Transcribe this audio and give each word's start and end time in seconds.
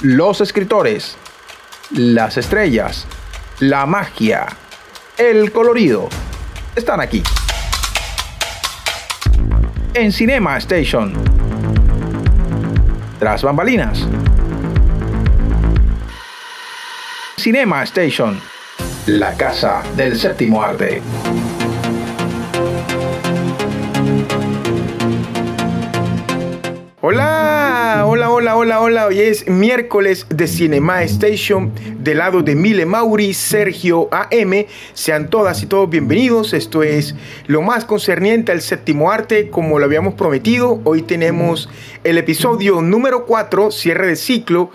los 0.00 0.40
escritores, 0.40 1.16
las 1.90 2.36
estrellas, 2.36 3.06
la 3.58 3.84
magia, 3.86 4.46
el 5.16 5.50
colorido, 5.50 6.08
están 6.76 7.00
aquí. 7.00 7.22
En 9.94 10.12
Cinema 10.12 10.56
Station. 10.58 11.12
Tras 13.18 13.42
bambalinas. 13.42 14.06
Cinema 17.36 17.82
Station. 17.82 18.40
La 19.06 19.36
casa 19.36 19.82
del 19.96 20.16
séptimo 20.16 20.62
arte. 20.62 21.02
Hola, 27.00 27.47
hola, 28.58 28.80
hola. 28.80 29.06
Hoy 29.06 29.20
es 29.20 29.48
miércoles 29.48 30.26
de 30.30 30.48
Cinema 30.48 31.04
Station 31.04 31.70
del 32.00 32.18
lado 32.18 32.42
de 32.42 32.56
Mile 32.56 32.86
Mauri, 32.86 33.32
Sergio 33.32 34.08
AM. 34.10 34.66
Sean 34.94 35.30
todas 35.30 35.62
y 35.62 35.66
todos 35.66 35.88
bienvenidos. 35.88 36.52
Esto 36.52 36.82
es 36.82 37.14
lo 37.46 37.62
más 37.62 37.84
concerniente 37.84 38.50
al 38.50 38.60
séptimo 38.60 39.12
arte, 39.12 39.48
como 39.48 39.78
lo 39.78 39.84
habíamos 39.84 40.14
prometido. 40.14 40.80
Hoy 40.82 41.02
tenemos 41.02 41.68
el 42.02 42.18
episodio 42.18 42.82
número 42.82 43.26
4, 43.26 43.70
cierre 43.70 44.08
de 44.08 44.16
ciclo 44.16 44.70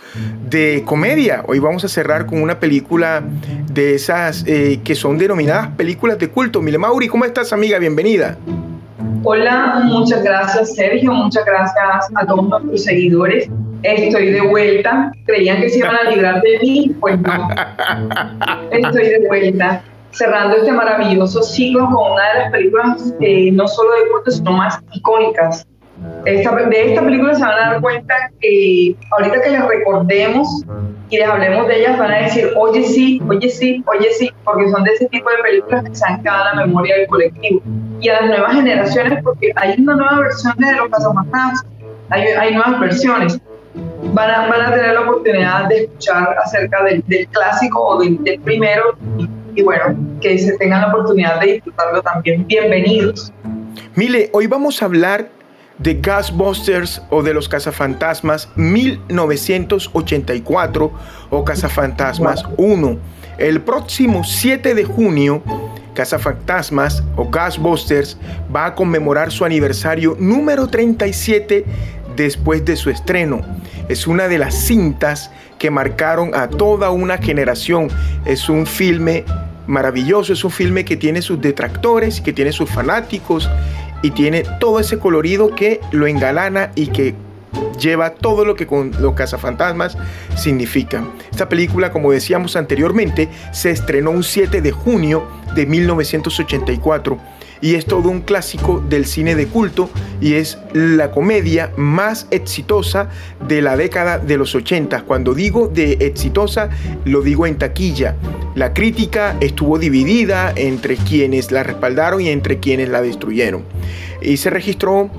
de 0.49 0.83
comedia. 0.85 1.43
Hoy 1.45 1.59
vamos 1.59 1.83
a 1.83 1.89
cerrar 1.89 2.25
con 2.25 2.41
una 2.41 2.61
película 2.61 3.21
de 3.69 3.95
esas 3.95 4.45
eh, 4.47 4.79
que 4.81 4.95
son 4.95 5.17
denominadas 5.17 5.67
películas 5.75 6.17
de 6.19 6.29
culto. 6.29 6.61
Mile 6.61 6.77
Mauri, 6.77 7.09
¿cómo 7.09 7.25
estás, 7.25 7.51
amiga? 7.51 7.79
Bienvenida. 7.79 8.37
Hola, 9.25 9.81
muchas 9.85 10.23
gracias 10.23 10.75
Sergio, 10.75 11.11
muchas 11.11 11.45
gracias 11.45 12.09
a 12.15 12.25
todos 12.25 12.47
nuestros 12.47 12.83
seguidores. 12.83 13.49
Estoy 13.83 14.31
de 14.31 14.41
vuelta. 14.41 15.11
Creían 15.25 15.61
que 15.61 15.69
se 15.69 15.79
iban 15.79 15.95
a 15.95 16.03
librar 16.09 16.41
de 16.41 16.59
mí, 16.59 16.95
pues 16.99 17.19
no. 17.19 17.49
Estoy 18.71 19.09
de 19.09 19.27
vuelta, 19.27 19.83
cerrando 20.11 20.57
este 20.57 20.71
maravilloso 20.71 21.43
ciclo 21.43 21.85
con 21.85 22.13
una 22.13 22.33
de 22.33 22.39
las 22.39 22.51
películas 22.51 23.13
eh, 23.19 23.51
no 23.51 23.67
solo 23.67 23.91
de 23.93 24.09
culto, 24.09 24.31
sino 24.31 24.51
más 24.53 24.79
icónicas. 24.93 25.67
de 26.23 26.41
esta 26.41 27.01
película 27.03 27.35
se 27.35 27.41
van 27.41 27.51
a 27.51 27.71
dar 27.71 27.81
cuenta 27.81 28.13
que 28.39 28.95
ahorita 29.11 29.41
que 29.41 29.49
les 29.49 29.65
recordemos 29.65 30.63
y 31.09 31.17
les 31.17 31.27
hablemos 31.27 31.67
de 31.67 31.79
ellas, 31.79 31.99
van 31.99 32.11
a 32.11 32.17
decir, 32.17 32.49
oye 32.55 32.83
sí, 32.83 33.21
oye 33.27 33.49
sí, 33.49 33.83
oye 33.85 34.11
sí, 34.13 34.31
porque 34.43 34.69
son 34.69 34.83
de 34.83 34.91
ese 34.91 35.07
tipo 35.09 35.29
de 35.29 35.37
películas 35.43 35.83
que 35.83 35.95
se 35.95 36.05
han 36.05 36.23
quedado 36.23 36.51
en 36.51 36.57
la 36.57 36.65
memoria 36.65 36.95
del 36.97 37.07
colectivo 37.07 37.61
y 37.99 38.09
a 38.09 38.21
las 38.21 38.29
nuevas 38.29 38.53
generaciones, 38.53 39.23
porque 39.23 39.51
hay 39.55 39.75
una 39.79 39.95
nueva 39.95 40.19
versión 40.19 40.55
de 40.57 40.75
Los 40.75 40.89
Cazafantasmas, 40.89 41.65
hay, 42.09 42.23
hay 42.23 42.53
nuevas 42.55 42.79
versiones. 42.79 43.39
Van 43.75 44.29
a, 44.29 44.47
van 44.47 44.61
a 44.61 44.71
tener 44.71 44.93
la 44.93 45.01
oportunidad 45.01 45.67
de 45.67 45.83
escuchar 45.83 46.35
acerca 46.43 46.83
del, 46.83 47.03
clásico 47.31 47.81
o 47.81 47.99
del, 47.99 48.19
primero 48.43 48.95
y, 49.55 49.63
bueno, 49.63 49.95
que 50.21 50.37
se 50.37 50.55
tengan 50.57 50.81
la 50.81 50.89
oportunidad 50.89 51.39
de 51.39 51.53
disfrutarlo 51.53 51.99
también. 52.01 52.45
Bienvenidos. 52.45 53.31
Mile, 53.95 54.29
hoy 54.33 54.47
vamos 54.47 54.81
a 54.81 54.85
hablar 54.85 55.29
de 55.79 55.93
Ghostbusters 55.95 57.01
o 57.09 57.23
de 57.23 57.33
los 57.33 57.49
cazafantasmas 57.49 58.47
1984 58.55 60.91
o 61.31 61.43
cazafantasmas 61.43 62.43
1. 62.57 62.97
El 63.39 63.61
próximo 63.61 64.23
7 64.23 64.75
de 64.75 64.83
junio 64.83 65.41
Fantasmas 65.95 67.03
o 67.15 67.25
Ghostbusters 67.25 68.17
va 68.53 68.67
a 68.67 68.75
conmemorar 68.75 69.31
su 69.31 69.45
aniversario 69.45 70.15
número 70.19 70.67
37 70.67 71.65
después 72.15 72.65
de 72.65 72.75
su 72.75 72.89
estreno. 72.89 73.41
Es 73.89 74.07
una 74.07 74.27
de 74.27 74.37
las 74.37 74.55
cintas 74.55 75.31
que 75.59 75.71
marcaron 75.71 76.35
a 76.35 76.49
toda 76.49 76.89
una 76.89 77.17
generación. 77.17 77.89
Es 78.25 78.49
un 78.49 78.65
filme 78.65 79.25
maravilloso, 79.67 80.33
es 80.33 80.43
un 80.43 80.51
filme 80.51 80.85
que 80.85 80.97
tiene 80.97 81.21
sus 81.21 81.39
detractores, 81.41 82.21
que 82.21 82.33
tiene 82.33 82.51
sus 82.51 82.69
fanáticos 82.69 83.49
y 84.01 84.11
tiene 84.11 84.43
todo 84.59 84.79
ese 84.79 84.99
colorido 84.99 85.55
que 85.55 85.79
lo 85.91 86.07
engalana 86.07 86.71
y 86.75 86.87
que 86.87 87.15
lleva 87.79 88.11
todo 88.11 88.45
lo 88.45 88.55
que 88.55 88.67
con 88.67 88.91
los 88.99 89.13
cazafantasmas 89.13 89.97
significa. 90.35 91.03
Esta 91.31 91.49
película, 91.49 91.91
como 91.91 92.11
decíamos 92.11 92.55
anteriormente, 92.55 93.29
se 93.51 93.71
estrenó 93.71 94.11
un 94.11 94.23
7 94.23 94.61
de 94.61 94.71
junio 94.71 95.27
de 95.55 95.65
1984 95.65 97.19
y 97.63 97.75
es 97.75 97.85
todo 97.85 98.09
un 98.09 98.19
clásico 98.19 98.83
del 98.89 99.05
cine 99.05 99.35
de 99.35 99.47
culto 99.47 99.89
y 100.19 100.33
es 100.33 100.57
la 100.73 101.11
comedia 101.11 101.71
más 101.77 102.27
exitosa 102.29 103.09
de 103.47 103.61
la 103.61 103.77
década 103.77 104.19
de 104.19 104.37
los 104.37 104.53
80. 104.53 105.03
Cuando 105.03 105.33
digo 105.33 105.69
de 105.69 105.93
exitosa, 106.01 106.69
lo 107.05 107.21
digo 107.21 107.47
en 107.47 107.57
taquilla. 107.57 108.17
La 108.55 108.73
crítica 108.73 109.37
estuvo 109.39 109.79
dividida 109.79 110.51
entre 110.57 110.97
quienes 110.97 111.53
la 111.53 111.63
respaldaron 111.63 112.19
y 112.19 112.27
entre 112.27 112.59
quienes 112.59 112.89
la 112.89 113.01
destruyeron. 113.01 113.63
Y 114.21 114.35
se 114.37 114.49
registró 114.49 115.09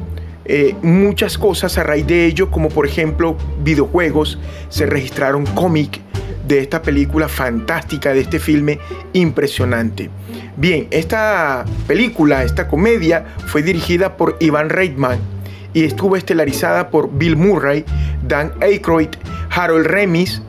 eh, 0.45 0.75
muchas 0.83 1.39
cosas 1.39 1.79
a 1.79 1.83
raíz 1.83 2.07
de 2.07 2.27
ello, 2.27 2.51
como 2.51 2.69
por 2.69 2.87
ejemplo 2.87 3.37
videojuegos, 3.63 4.39
se 4.69 4.87
registraron 4.87 5.47
cómic 5.47 6.01
de 6.47 6.59
esta 6.59 6.83
película 6.83 7.29
fantástica, 7.29 8.13
de 8.13 8.21
este 8.21 8.39
filme 8.39 8.79
impresionante. 9.13 10.11
Bien, 10.57 10.87
esta 10.91 11.65
película, 11.87 12.45
esta 12.45 12.69
comedia, 12.69 13.25
fue 13.47 13.63
dirigida 13.63 14.17
por 14.17 14.37
Ivan 14.41 14.69
Reitman 14.69 15.19
y 15.73 15.85
estuvo 15.85 16.17
estelarizada 16.17 16.91
por 16.91 17.11
Bill 17.13 17.37
Murray, 17.37 17.85
Dan 18.23 18.53
Aykroyd, 18.61 19.09
Harold 19.51 19.87
Remis, 19.87 20.43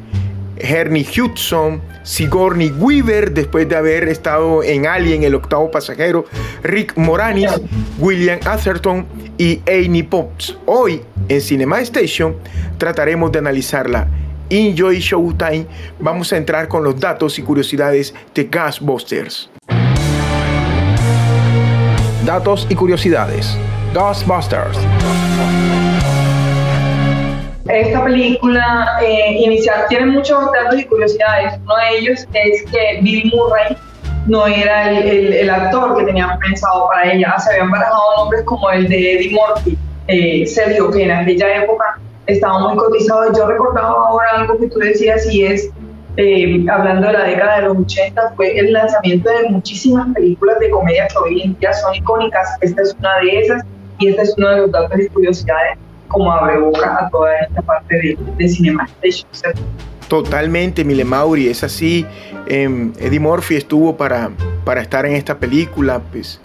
Ernie 0.57 1.05
Hudson, 1.05 1.81
Sigourney 2.03 2.71
Weaver, 2.71 3.33
después 3.33 3.67
de 3.67 3.75
haber 3.75 4.07
estado 4.07 4.63
en 4.63 4.87
Alien, 4.87 5.23
el 5.23 5.35
octavo 5.35 5.69
pasajero, 5.71 6.25
Rick 6.63 6.97
Moranis, 6.97 7.51
William 7.99 8.39
Atherton 8.45 9.05
y 9.37 9.61
Amy 9.67 10.03
Pops. 10.03 10.57
Hoy 10.65 11.01
en 11.27 11.41
Cinema 11.41 11.81
Station 11.81 12.35
trataremos 12.77 13.31
de 13.31 13.39
analizarla. 13.39 14.07
Enjoy 14.49 14.99
Showtime, 14.99 15.65
vamos 15.99 16.31
a 16.31 16.37
entrar 16.37 16.67
con 16.67 16.83
los 16.83 16.99
datos 16.99 17.39
y 17.39 17.41
curiosidades 17.41 18.13
de 18.33 18.43
Ghostbusters. 18.43 19.49
Datos 22.25 22.65
y 22.69 22.75
curiosidades. 22.75 23.57
Ghostbusters. 23.93 24.77
Esta 27.75 28.05
película 28.05 28.97
eh, 29.01 29.33
inicial 29.33 29.85
tiene 29.89 30.05
muchos 30.05 30.39
datos 30.53 30.79
y 30.79 30.85
curiosidades. 30.85 31.59
Uno 31.63 31.75
de 31.75 31.97
ellos 31.97 32.25
es 32.31 32.63
que 32.71 33.01
Bill 33.01 33.29
Murray 33.35 33.75
no 34.27 34.47
era 34.47 34.91
el, 34.91 35.49
actor 35.49 35.97
que 35.97 36.05
tenían 36.05 36.39
pensado 36.39 36.87
para 36.87 37.11
ella. 37.11 37.37
Se 37.37 37.51
habían 37.51 37.71
barajado 37.71 38.01
nombres 38.15 38.43
como 38.43 38.71
el 38.71 38.87
de 38.87 39.15
Eddie 39.15 39.31
Murphy, 39.31 39.77
eh, 40.07 40.47
Sergio, 40.47 40.89
que 40.89 41.03
en 41.03 41.11
aquella 41.11 41.63
época 41.63 41.99
estaba 42.27 42.59
muy 42.59 42.77
cotizado. 42.77 43.33
Yo 43.33 43.45
recordaba 43.45 43.89
ahora 43.89 44.25
algo 44.35 44.57
que 44.57 44.67
tú 44.67 44.79
decías 44.79 45.29
y 45.29 45.43
es, 45.43 45.69
eh, 46.15 46.65
hablando 46.71 47.07
de 47.07 47.13
la 47.13 47.23
década 47.25 47.57
de 47.57 47.61
los 47.63 47.77
80, 47.79 48.35
fue 48.37 48.57
el 48.57 48.71
lanzamiento 48.71 49.29
de 49.29 49.49
muchísimas 49.49 50.13
películas 50.13 50.59
de 50.59 50.69
comedia 50.69 51.09
que 51.09 51.17
hoy 51.17 51.41
en 51.41 51.59
día 51.59 51.73
son 51.73 51.93
icónicas. 51.93 52.55
Esta 52.61 52.83
es 52.83 52.95
una 52.99 53.19
de 53.19 53.39
esas 53.41 53.63
y 53.99 54.07
este 54.07 54.21
es 54.21 54.33
uno 54.37 54.49
de 54.49 54.57
los 54.61 54.71
datos 54.71 54.97
y 54.97 55.09
curiosidades 55.09 55.77
como 56.07 56.31
abre 56.31 56.59
boca 56.59 56.97
a 57.05 57.09
toda 57.09 57.31
esta 57.39 57.61
parte 57.61 57.95
de, 57.95 58.17
de 58.37 58.47
Cinema 58.47 58.87
Totalmente, 60.07 60.83
Mile 60.83 61.03
Mauri, 61.03 61.47
es 61.47 61.63
así. 61.63 62.05
Em, 62.47 62.93
Eddie 62.99 63.19
Murphy 63.19 63.55
estuvo 63.55 63.97
para, 63.97 64.29
para 64.63 64.81
estar 64.81 65.05
en 65.05 65.13
esta 65.13 65.39
película, 65.39 65.99
pues 66.11 66.39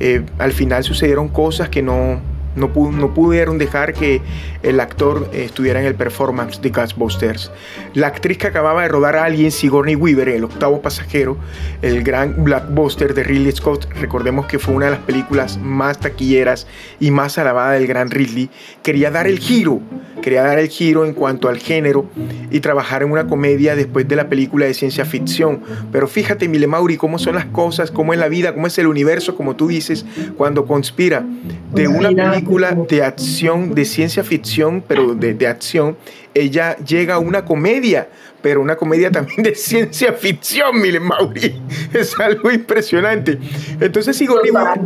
eh, 0.00 0.24
al 0.38 0.52
final 0.52 0.82
sucedieron 0.82 1.28
cosas 1.28 1.68
que 1.68 1.82
no, 1.82 2.20
no, 2.56 2.72
pudieron 2.72 3.58
dejar 3.58 3.92
que 3.92 4.20
el 4.62 4.80
actor 4.80 5.28
estuviera 5.32 5.80
en 5.80 5.86
el 5.86 5.94
performance 5.94 6.60
de 6.60 6.70
Ghostbusters. 6.70 7.52
La 7.94 8.08
actriz 8.08 8.38
que 8.38 8.48
acababa 8.48 8.82
de 8.82 8.88
rodar 8.88 9.16
a 9.16 9.24
alguien, 9.24 9.50
Sigourney 9.50 9.94
Weaver, 9.94 10.28
el 10.28 10.44
octavo 10.44 10.80
pasajero, 10.80 11.36
el 11.82 12.02
gran 12.02 12.42
blockbuster 12.42 13.14
de 13.14 13.24
Ridley 13.24 13.52
Scott, 13.52 13.86
recordemos 14.00 14.46
que 14.46 14.58
fue 14.58 14.74
una 14.74 14.86
de 14.86 14.92
las 14.92 15.00
películas 15.00 15.58
más 15.58 16.00
taquilleras 16.00 16.66
y 16.98 17.10
más 17.10 17.38
alabadas 17.38 17.78
del 17.78 17.86
gran 17.86 18.10
Ridley, 18.10 18.50
quería 18.82 19.10
dar 19.10 19.26
el 19.26 19.38
giro 19.38 19.80
quería 20.26 20.42
dar 20.42 20.58
el 20.58 20.68
giro 20.68 21.06
en 21.06 21.14
cuanto 21.14 21.48
al 21.48 21.58
género 21.58 22.06
y 22.50 22.58
trabajar 22.58 23.04
en 23.04 23.12
una 23.12 23.28
comedia 23.28 23.76
después 23.76 24.08
de 24.08 24.16
la 24.16 24.28
película 24.28 24.66
de 24.66 24.74
ciencia 24.74 25.04
ficción. 25.04 25.60
Pero 25.92 26.08
fíjate, 26.08 26.48
Mile 26.48 26.66
Mauri, 26.66 26.96
cómo 26.96 27.20
son 27.20 27.36
las 27.36 27.44
cosas, 27.46 27.92
cómo 27.92 28.12
es 28.12 28.18
la 28.18 28.26
vida, 28.26 28.52
cómo 28.52 28.66
es 28.66 28.76
el 28.78 28.88
universo, 28.88 29.36
como 29.36 29.54
tú 29.54 29.68
dices, 29.68 30.04
cuando 30.36 30.66
conspira 30.66 31.24
de 31.72 31.86
una 31.86 32.08
película 32.08 32.42
de 32.88 33.02
acción, 33.02 33.74
de 33.74 33.84
ciencia 33.84 34.24
ficción, 34.24 34.82
pero 34.86 35.14
de, 35.14 35.34
de 35.34 35.46
acción, 35.46 35.96
ella 36.36 36.76
llega 36.76 37.14
a 37.14 37.18
una 37.18 37.44
comedia 37.44 38.08
pero 38.46 38.60
una 38.60 38.76
comedia 38.76 39.10
también 39.10 39.42
de 39.42 39.54
ciencia 39.56 40.12
ficción, 40.12 40.80
Mile 40.80 41.00
Mauri. 41.00 41.60
Es 41.92 42.14
algo 42.20 42.48
impresionante. 42.52 43.40
Entonces 43.80 44.16
Sigourney 44.16 44.52
Weaver, 44.52 44.78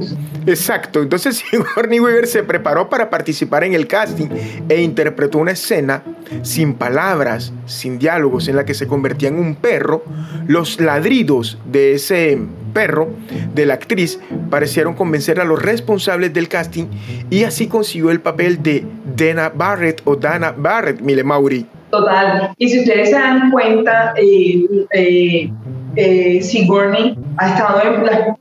exacto, 0.46 1.02
entonces 1.02 1.44
Sigourney 1.50 2.00
Weaver 2.00 2.26
se 2.26 2.42
preparó 2.42 2.88
para 2.88 3.10
participar 3.10 3.64
en 3.64 3.74
el 3.74 3.86
casting 3.86 4.28
e 4.66 4.80
interpretó 4.80 5.36
una 5.36 5.50
escena 5.50 6.02
sin 6.40 6.72
palabras, 6.72 7.52
sin 7.66 7.98
diálogos, 7.98 8.48
en 8.48 8.56
la 8.56 8.64
que 8.64 8.72
se 8.72 8.86
convertía 8.86 9.28
en 9.28 9.38
un 9.38 9.54
perro. 9.56 10.04
Los 10.46 10.80
ladridos 10.80 11.58
de 11.66 11.92
ese 11.92 12.38
perro 12.72 13.10
de 13.54 13.66
la 13.66 13.74
actriz 13.74 14.20
parecieron 14.48 14.94
convencer 14.94 15.38
a 15.38 15.44
los 15.44 15.60
responsables 15.60 16.32
del 16.32 16.48
casting 16.48 16.86
y 17.28 17.44
así 17.44 17.66
consiguió 17.66 18.10
el 18.10 18.20
papel 18.20 18.62
de 18.62 18.86
Dana 19.20 19.50
Barrett 19.54 20.00
o 20.06 20.16
Dana 20.16 20.54
Barrett, 20.56 21.00
Mile 21.00 21.22
Mauri. 21.22 21.66
Total. 21.90 22.54
Y 22.56 22.68
si 22.68 22.80
ustedes 22.80 23.10
se 23.10 23.16
dan 23.16 23.50
cuenta, 23.50 24.14
eh, 24.16 24.64
eh, 24.92 25.52
eh, 25.96 26.42
Sigourney 26.42 27.18
ha 27.36 27.48
estado 27.48 27.82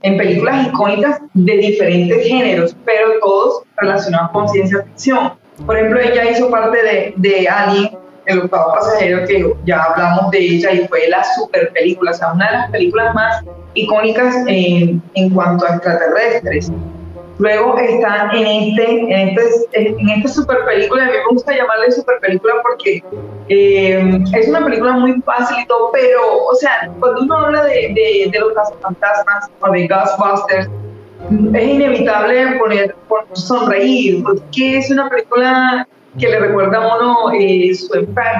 en, 0.01 0.17
películas 0.17 0.67
icónicas 0.67 1.19
de 1.33 1.57
diferentes 1.57 2.25
géneros, 2.25 2.75
pero 2.85 3.19
todos 3.19 3.63
relacionados 3.77 4.31
con 4.31 4.47
ciencia 4.47 4.83
ficción. 4.83 5.33
Por 5.65 5.75
ejemplo, 5.75 5.99
ella 5.99 6.31
hizo 6.31 6.49
parte 6.49 6.77
de, 6.81 7.13
de 7.17 7.49
Alien, 7.49 7.89
el 8.27 8.39
octavo 8.39 8.73
pasajero, 8.73 9.25
que 9.27 9.53
ya 9.65 9.83
hablamos 9.83 10.31
de 10.31 10.39
ella 10.39 10.71
y 10.71 10.87
fue 10.87 11.09
la 11.09 11.23
super 11.35 11.73
película, 11.73 12.11
o 12.11 12.13
sea, 12.13 12.33
una 12.33 12.45
de 12.45 12.57
las 12.57 12.71
películas 12.71 13.15
más 13.15 13.43
icónicas 13.73 14.35
en, 14.47 15.01
en 15.15 15.29
cuanto 15.31 15.65
a 15.65 15.75
extraterrestres. 15.75 16.71
Luego 17.39 17.77
está 17.77 18.29
en 18.33 18.45
este, 18.45 18.99
en 18.99 19.29
este, 19.29 19.87
en 19.97 20.09
esta 20.09 20.27
super 20.27 20.65
película, 20.65 21.03
a 21.03 21.05
mí 21.05 21.11
me 21.13 21.33
gusta 21.33 21.55
llamarle 21.55 21.91
super 21.91 22.19
película 22.19 22.55
porque 22.61 23.01
eh, 23.47 24.23
es 24.33 24.47
una 24.49 24.65
película 24.65 24.91
muy 24.91 25.13
fácil 25.21 25.57
y 25.63 25.65
todo, 25.65 25.89
pero, 25.93 26.45
o 26.45 26.55
sea, 26.55 26.91
cuando 26.99 27.21
uno 27.21 27.37
habla 27.37 27.63
de, 27.63 27.93
de, 27.95 28.29
de 28.29 28.39
los 28.39 28.53
fantasmas 28.81 29.49
o 29.61 29.71
de 29.71 29.87
Ghostbusters, 29.87 30.69
es 31.53 31.63
inevitable 31.63 32.57
poner, 32.59 32.95
sonreír, 33.33 34.21
porque 34.23 34.77
es 34.77 34.91
una 34.91 35.09
película 35.09 35.87
que 36.19 36.27
le 36.27 36.39
recuerda 36.39 36.77
a 36.77 36.97
uno 36.97 37.31
eh, 37.33 37.73
su 37.73 37.87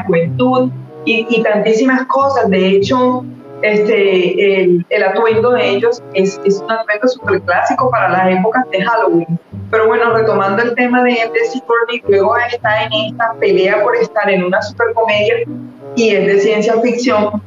juventud 0.08 0.72
y, 1.06 1.26
y 1.30 1.44
tantísimas 1.44 2.06
cosas. 2.08 2.50
De 2.50 2.68
hecho, 2.68 3.24
este, 3.62 4.64
el, 4.64 4.86
el, 4.90 5.04
atuendo 5.04 5.52
de 5.52 5.70
ellos 5.70 6.02
es, 6.14 6.40
es 6.46 6.60
un 6.60 6.72
atuendo 6.72 7.08
súper 7.08 7.42
clásico 7.42 7.90
para 7.90 8.10
las 8.10 8.40
épocas 8.40 8.64
de 8.72 8.84
Halloween. 8.84 9.40
Pero 9.72 9.88
bueno, 9.88 10.14
retomando 10.14 10.64
el 10.64 10.76
tema 10.76 11.04
de, 11.04 11.12
de 11.12 11.46
Sigourney, 11.52 12.02
luego 12.08 12.36
está 12.38 12.84
en 12.84 12.94
esta 12.94 13.34
pelea 13.40 13.84
por 13.84 13.96
estar 13.96 14.30
en 14.30 14.44
una 14.44 14.62
supercomedia 14.62 15.36
y 15.96 16.10
es 16.10 16.26
de 16.26 16.40
ciencia 16.40 16.80
ficción. 16.82 17.42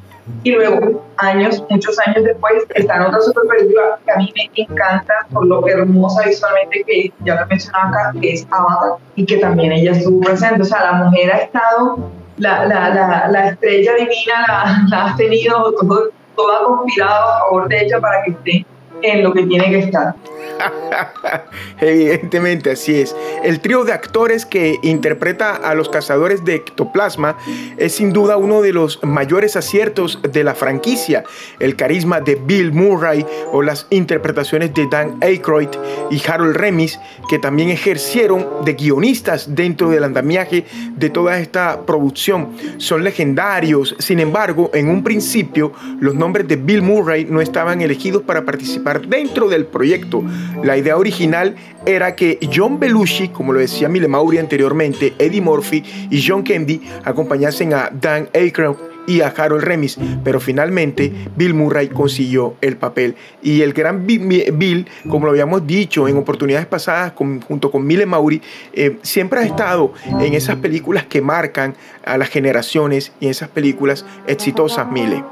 Y 0.44 0.52
luego, 0.52 1.04
años, 1.16 1.64
muchos 1.68 1.98
años 2.06 2.24
después, 2.24 2.64
está 2.74 2.96
en 2.96 3.02
otra 3.02 3.20
super 3.20 3.42
película 3.48 3.98
que 4.04 4.12
a 4.12 4.16
mí 4.16 4.32
me 4.36 4.62
encanta 4.62 5.14
por 5.32 5.46
lo 5.46 5.66
hermosa 5.66 6.26
visualmente 6.26 6.84
que 6.86 7.12
ya 7.24 7.40
lo 7.40 7.46
mencionaba 7.46 7.90
acá, 7.90 8.12
que 8.20 8.32
es 8.32 8.46
Avatar, 8.50 8.98
y 9.16 9.26
que 9.26 9.38
también 9.38 9.72
ella 9.72 9.92
estuvo 9.92 10.20
presente. 10.20 10.62
O 10.62 10.64
sea, 10.64 10.84
la 10.84 10.92
mujer 11.04 11.32
ha 11.32 11.38
estado 11.38 11.98
la, 12.42 12.66
la, 12.66 12.88
la, 12.90 13.28
la 13.28 13.48
estrella 13.50 13.94
divina 13.94 14.86
la, 14.90 15.04
has 15.04 15.16
tenido 15.16 15.72
todo, 15.80 16.10
toda 16.34 16.64
conspirado 16.64 17.30
a 17.30 17.38
favor 17.38 17.68
de 17.68 17.84
ella 17.84 18.00
para 18.00 18.22
que 18.24 18.30
esté 18.32 18.66
en 19.02 19.22
lo 19.22 19.32
que 19.32 19.44
tiene 19.44 19.70
que 19.70 19.78
estar. 19.78 20.14
Evidentemente, 21.80 22.70
así 22.70 23.00
es. 23.00 23.14
El 23.42 23.60
trío 23.60 23.84
de 23.84 23.92
actores 23.92 24.46
que 24.46 24.78
interpreta 24.82 25.56
a 25.56 25.74
los 25.74 25.88
cazadores 25.88 26.44
de 26.44 26.56
ectoplasma 26.56 27.36
es 27.76 27.94
sin 27.94 28.12
duda 28.12 28.36
uno 28.36 28.62
de 28.62 28.72
los 28.72 29.02
mayores 29.02 29.56
aciertos 29.56 30.20
de 30.22 30.44
la 30.44 30.54
franquicia. 30.54 31.24
El 31.58 31.76
carisma 31.76 32.20
de 32.20 32.36
Bill 32.36 32.72
Murray 32.72 33.26
o 33.52 33.62
las 33.62 33.86
interpretaciones 33.90 34.74
de 34.74 34.86
Dan 34.86 35.18
Aykroyd 35.20 35.68
y 36.10 36.22
Harold 36.26 36.56
Remis, 36.56 36.98
que 37.28 37.38
también 37.38 37.70
ejercieron 37.70 38.46
de 38.64 38.74
guionistas 38.74 39.54
dentro 39.54 39.90
del 39.90 40.04
andamiaje 40.04 40.64
de 40.96 41.10
toda 41.10 41.38
esta 41.38 41.84
producción, 41.84 42.50
son 42.78 43.04
legendarios. 43.04 43.94
Sin 43.98 44.20
embargo, 44.20 44.70
en 44.74 44.88
un 44.88 45.02
principio, 45.02 45.72
los 46.00 46.14
nombres 46.14 46.46
de 46.48 46.56
Bill 46.56 46.82
Murray 46.82 47.24
no 47.24 47.40
estaban 47.40 47.80
elegidos 47.80 48.22
para 48.22 48.44
participar 48.44 49.06
dentro 49.06 49.48
del 49.48 49.66
proyecto. 49.66 50.22
La 50.62 50.76
idea 50.76 50.96
original 50.96 51.56
era 51.86 52.14
que 52.14 52.38
John 52.54 52.78
Belushi, 52.78 53.28
como 53.28 53.52
lo 53.52 53.60
decía 53.60 53.88
Mile 53.88 54.08
Mauri 54.08 54.38
anteriormente, 54.38 55.14
Eddie 55.18 55.40
Murphy 55.40 55.82
y 56.10 56.24
John 56.26 56.42
Candy 56.42 56.80
acompañasen 57.04 57.74
a 57.74 57.90
Dan 57.92 58.28
Aykroyd 58.34 58.76
y 59.06 59.20
a 59.20 59.28
Harold 59.28 59.64
Remis, 59.64 59.98
pero 60.22 60.40
finalmente 60.40 61.12
Bill 61.36 61.54
Murray 61.54 61.88
consiguió 61.88 62.54
el 62.60 62.76
papel. 62.76 63.16
Y 63.42 63.62
el 63.62 63.72
gran 63.72 64.06
Bill, 64.06 64.86
como 65.08 65.26
lo 65.26 65.32
habíamos 65.32 65.66
dicho 65.66 66.08
en 66.08 66.16
oportunidades 66.16 66.66
pasadas 66.66 67.12
junto 67.16 67.70
con 67.70 67.86
Mile 67.86 68.06
Mauri, 68.06 68.40
eh, 68.72 68.98
siempre 69.02 69.40
ha 69.40 69.44
estado 69.44 69.92
en 70.20 70.34
esas 70.34 70.56
películas 70.56 71.06
que 71.06 71.20
marcan 71.20 71.74
a 72.04 72.16
las 72.16 72.28
generaciones 72.28 73.12
y 73.20 73.26
en 73.26 73.30
esas 73.32 73.48
películas 73.48 74.04
exitosas, 74.26 74.90
Mile. 74.90 75.24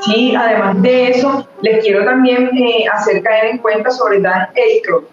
Sí, 0.00 0.34
además 0.36 0.80
de 0.82 1.10
eso, 1.10 1.46
les 1.62 1.82
quiero 1.82 2.04
también 2.04 2.50
eh, 2.56 2.84
hacer 2.92 3.22
caer 3.22 3.46
en 3.46 3.58
cuenta 3.58 3.90
sobre 3.90 4.20
Dan 4.20 4.48
Aykroyd. 4.54 5.04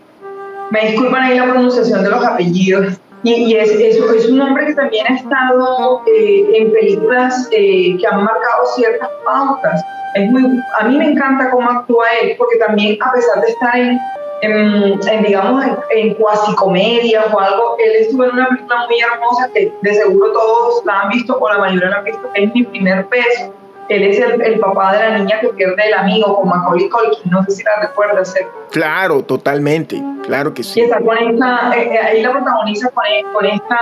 Me 0.72 0.88
disculpan 0.88 1.24
ahí 1.24 1.38
la 1.38 1.46
pronunciación 1.46 2.04
de 2.04 2.10
los 2.10 2.26
apellidos. 2.26 3.00
Y, 3.24 3.56
es, 3.56 3.72
es, 3.72 4.30
un 4.30 4.42
hombre 4.42 4.66
que 4.66 4.74
también 4.74 5.06
ha 5.08 5.16
estado 5.16 6.02
eh, 6.08 6.46
en 6.56 6.74
películas 6.74 7.48
eh, 7.52 7.96
que 7.98 8.06
han 8.06 8.22
marcado 8.22 8.66
ciertas 8.76 9.10
pautas. 9.24 9.82
Es 10.16 10.30
muy, 10.30 10.44
a 10.78 10.84
mí 10.84 10.98
me 10.98 11.12
encanta 11.12 11.50
cómo 11.50 11.70
actúa 11.70 12.06
él, 12.22 12.36
porque 12.38 12.58
también 12.58 12.98
a 13.02 13.14
pesar 13.14 13.42
de 13.42 13.48
estar 13.48 13.78
en, 13.78 14.00
en, 14.42 15.24
digamos, 15.24 15.64
en, 15.64 15.78
en 15.92 16.14
cuasi 16.16 16.54
comedias 16.56 17.34
o 17.34 17.40
algo, 17.40 17.78
él 17.80 17.92
estuvo 18.02 18.26
en 18.26 18.32
una 18.32 18.50
película 18.50 18.86
muy 18.88 19.00
hermosa 19.00 19.50
que 19.54 19.72
de 19.82 19.94
seguro 19.96 20.34
todos 20.34 20.86
la 20.86 21.04
han 21.04 21.10
visto 21.10 21.38
o 21.40 21.50
la 21.50 21.60
mayoría 21.60 21.90
la 21.90 21.98
han 22.00 22.04
visto, 22.04 22.30
que 22.34 22.44
es 22.44 22.54
Mi 22.54 22.64
Primer 22.64 23.06
Beso 23.06 23.54
él 23.90 24.04
es 24.04 24.20
el, 24.20 24.60
papá 24.60 24.94
de 24.94 25.00
la 25.00 25.18
niña 25.20 25.40
que 25.42 25.50
pierde 25.50 25.88
el 25.88 25.94
amigo 25.94 26.36
con 26.36 26.50
Macaulay 26.50 26.90
Culkin, 26.90 27.32
no 27.32 27.44
sé 27.44 27.52
si 27.52 27.64
la 27.64 27.82
recuerdas. 27.82 28.34
Claro, 28.72 29.24
totalmente, 29.24 30.02
claro 30.24 30.54
que 30.54 30.64
sí. 30.64 30.80
Y 30.80 30.84
está 30.84 31.00
con 31.00 31.18
esta, 31.18 31.72
eh, 31.76 31.90
eh, 31.94 31.98
ahí 32.00 32.22
la 32.22 32.32
protagoniza 32.32 32.90
con, 32.92 33.46
esta 33.46 33.80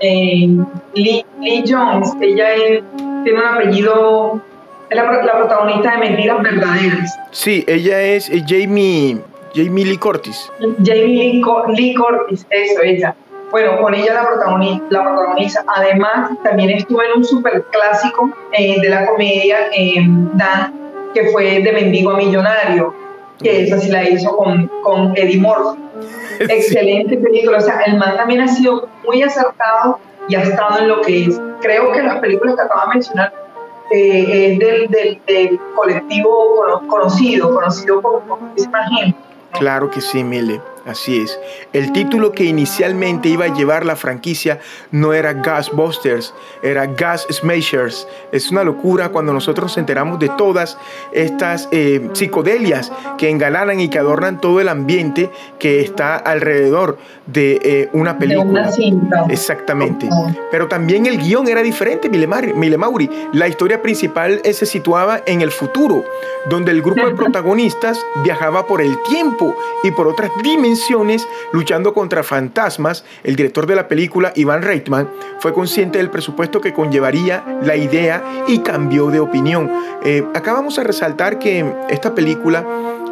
eh, 0.00 0.48
Lee, 0.94 1.24
Jones, 1.66 2.12
ella 2.20 2.48
tiene 3.24 3.38
un 3.38 3.44
apellido, 3.44 4.40
es 4.88 4.96
la, 4.96 5.08
protagonista 5.08 5.92
de 5.92 5.98
Mentiras 5.98 6.42
Verdaderas. 6.42 7.18
Sí, 7.30 7.64
ella 7.66 8.00
es 8.00 8.30
Jamie, 8.46 9.18
Jamie 9.54 9.84
Lee 9.84 9.98
Curtis. 9.98 10.50
Jamie 10.84 11.06
Lee, 11.06 11.42
Lee 11.76 11.94
Curtis, 11.94 12.46
eso, 12.50 12.82
ella. 12.82 13.14
Bueno, 13.52 13.78
con 13.82 13.94
ella 13.94 14.14
la 14.14 14.26
protagoniza. 14.26 14.82
La 14.88 15.02
protagoniza. 15.02 15.62
Además, 15.66 16.30
también 16.42 16.70
estuvo 16.70 17.02
en 17.02 17.18
un 17.18 17.24
super 17.24 17.62
clásico 17.64 18.30
eh, 18.50 18.80
de 18.80 18.88
la 18.88 19.06
comedia, 19.06 19.68
eh, 19.76 20.00
Dan, 20.32 20.72
que 21.12 21.28
fue 21.28 21.60
de 21.60 21.70
Mendigo 21.70 22.12
a 22.12 22.16
Millonario, 22.16 22.94
que 23.38 23.64
esa 23.64 23.78
sí 23.78 23.90
la 23.90 24.08
hizo 24.08 24.34
con, 24.38 24.70
con 24.82 25.14
Eddie 25.18 25.38
Murphy. 25.38 25.78
Excelente 26.40 27.18
película. 27.18 27.58
O 27.58 27.60
sea, 27.60 27.82
el 27.82 27.98
man 27.98 28.16
también 28.16 28.40
ha 28.40 28.48
sido 28.48 28.88
muy 29.04 29.22
acertado 29.22 29.98
y 30.28 30.34
ha 30.34 30.42
estado 30.42 30.78
en 30.78 30.88
lo 30.88 31.02
que 31.02 31.24
es. 31.26 31.38
Creo 31.60 31.92
que 31.92 32.02
las 32.02 32.20
películas 32.20 32.56
que 32.56 32.62
acabo 32.62 32.88
de 32.88 32.94
mencionar 32.94 33.34
eh, 33.90 34.52
es 34.52 34.58
del, 34.58 35.20
del, 35.26 35.60
colectivo 35.76 36.80
conocido, 36.88 37.54
conocido 37.54 38.00
por 38.00 38.22
muchísima 38.24 38.86
gente. 38.88 39.18
Claro 39.52 39.90
que 39.90 40.00
sí, 40.00 40.24
Mile. 40.24 40.58
Así 40.86 41.20
es. 41.20 41.38
El 41.72 41.92
título 41.92 42.32
que 42.32 42.44
inicialmente 42.44 43.28
iba 43.28 43.44
a 43.44 43.54
llevar 43.54 43.86
la 43.86 43.94
franquicia 43.94 44.58
no 44.90 45.12
era 45.12 45.32
Gasbusters, 45.32 46.34
era 46.62 46.86
Gas 46.86 47.26
Smashers. 47.30 48.08
Es 48.32 48.50
una 48.50 48.64
locura 48.64 49.10
cuando 49.10 49.32
nosotros 49.32 49.70
nos 49.70 49.78
enteramos 49.78 50.18
de 50.18 50.28
todas 50.30 50.78
estas 51.12 51.68
eh, 51.70 52.08
psicodelias 52.14 52.90
que 53.16 53.30
engalanan 53.30 53.78
y 53.78 53.88
que 53.88 53.98
adornan 53.98 54.40
todo 54.40 54.60
el 54.60 54.68
ambiente 54.68 55.30
que 55.60 55.80
está 55.80 56.16
alrededor 56.16 56.98
de 57.26 57.60
eh, 57.62 57.88
una 57.92 58.18
película. 58.18 58.68
Exactamente. 59.28 60.08
Pero 60.50 60.66
también 60.66 61.06
el 61.06 61.18
guion 61.18 61.46
era 61.46 61.62
diferente, 61.62 62.08
Mile 62.08 62.76
Mauri. 62.76 63.08
La 63.32 63.46
historia 63.46 63.80
principal 63.80 64.40
eh, 64.42 64.52
se 64.52 64.66
situaba 64.66 65.20
en 65.26 65.42
el 65.42 65.52
futuro, 65.52 66.04
donde 66.50 66.72
el 66.72 66.82
grupo 66.82 67.06
de 67.06 67.14
protagonistas 67.14 68.04
viajaba 68.24 68.66
por 68.66 68.82
el 68.82 69.00
tiempo 69.04 69.54
y 69.84 69.92
por 69.92 70.08
otras 70.08 70.30
dimensiones 70.42 70.71
luchando 71.52 71.92
contra 71.92 72.22
fantasmas, 72.22 73.04
el 73.24 73.36
director 73.36 73.66
de 73.66 73.76
la 73.76 73.88
película, 73.88 74.32
Iván 74.36 74.62
Reitman, 74.62 75.08
fue 75.38 75.52
consciente 75.52 75.98
del 75.98 76.10
presupuesto 76.10 76.60
que 76.60 76.72
conllevaría 76.72 77.44
la 77.62 77.76
idea 77.76 78.22
y 78.46 78.60
cambió 78.60 79.08
de 79.08 79.20
opinión. 79.20 79.70
Eh, 80.04 80.24
acá 80.34 80.52
vamos 80.52 80.78
a 80.78 80.84
resaltar 80.84 81.38
que 81.38 81.64
esta 81.88 82.14
película 82.14 82.64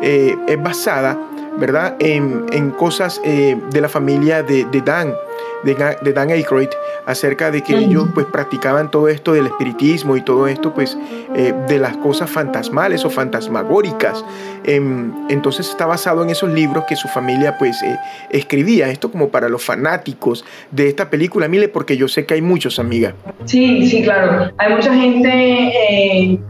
eh, 0.03 0.37
es 0.47 0.63
basada 0.63 1.19
¿verdad? 1.59 1.97
En, 1.99 2.71
cosas 2.71 3.21
eh, 3.25 3.61
de 3.71 3.81
la 3.81 3.89
familia 3.89 4.43
de, 4.43 4.83
Dan, 4.85 5.15
de, 5.63 6.13
Dan 6.13 6.31
Aykroyd, 6.31 6.69
acerca 7.07 7.51
de 7.51 7.63
que 7.63 7.77
ellos 7.77 8.09
pues 8.15 8.27
practicaban 8.27 8.91
todo 8.91 9.09
esto 9.09 9.33
del 9.33 9.47
espiritismo 9.47 10.17
y 10.17 10.23
todo 10.23 10.47
esto 10.47 10.73
pues 10.75 10.97
eh, 11.35 11.55
de 11.69 11.79
las 11.79 11.97
cosas 11.99 12.31
fantasmales 12.31 13.05
o 13.05 13.11
fantasmagóricas. 13.11 14.25
Em, 14.65 15.13
entonces 15.29 15.69
está 15.69 15.87
basado 15.87 16.23
en 16.23 16.31
esos 16.31 16.51
libros 16.51 16.85
que 16.87 16.97
su 16.97 17.09
familia 17.09 17.57
pues 17.59 17.83
eh, 17.83 17.97
escribía. 18.31 18.89
Esto 18.91 19.11
como 19.11 19.29
para 19.29 19.49
los 19.49 19.65
fanáticos 19.65 20.45
de 20.71 20.89
esta 20.89 21.11
película, 21.11 21.49
Mile, 21.49 21.69
porque 21.69 21.97
yo 21.97 22.09
sé 22.09 22.27
que 22.27 22.35
hay 22.35 22.43
muchos, 22.43 22.79
amiga. 22.79 23.15
Sí, 23.45 23.87
sí, 23.89 24.03
claro. 24.03 24.51
Hay 24.59 24.75
mucha 24.75 24.95
gente 24.95 25.29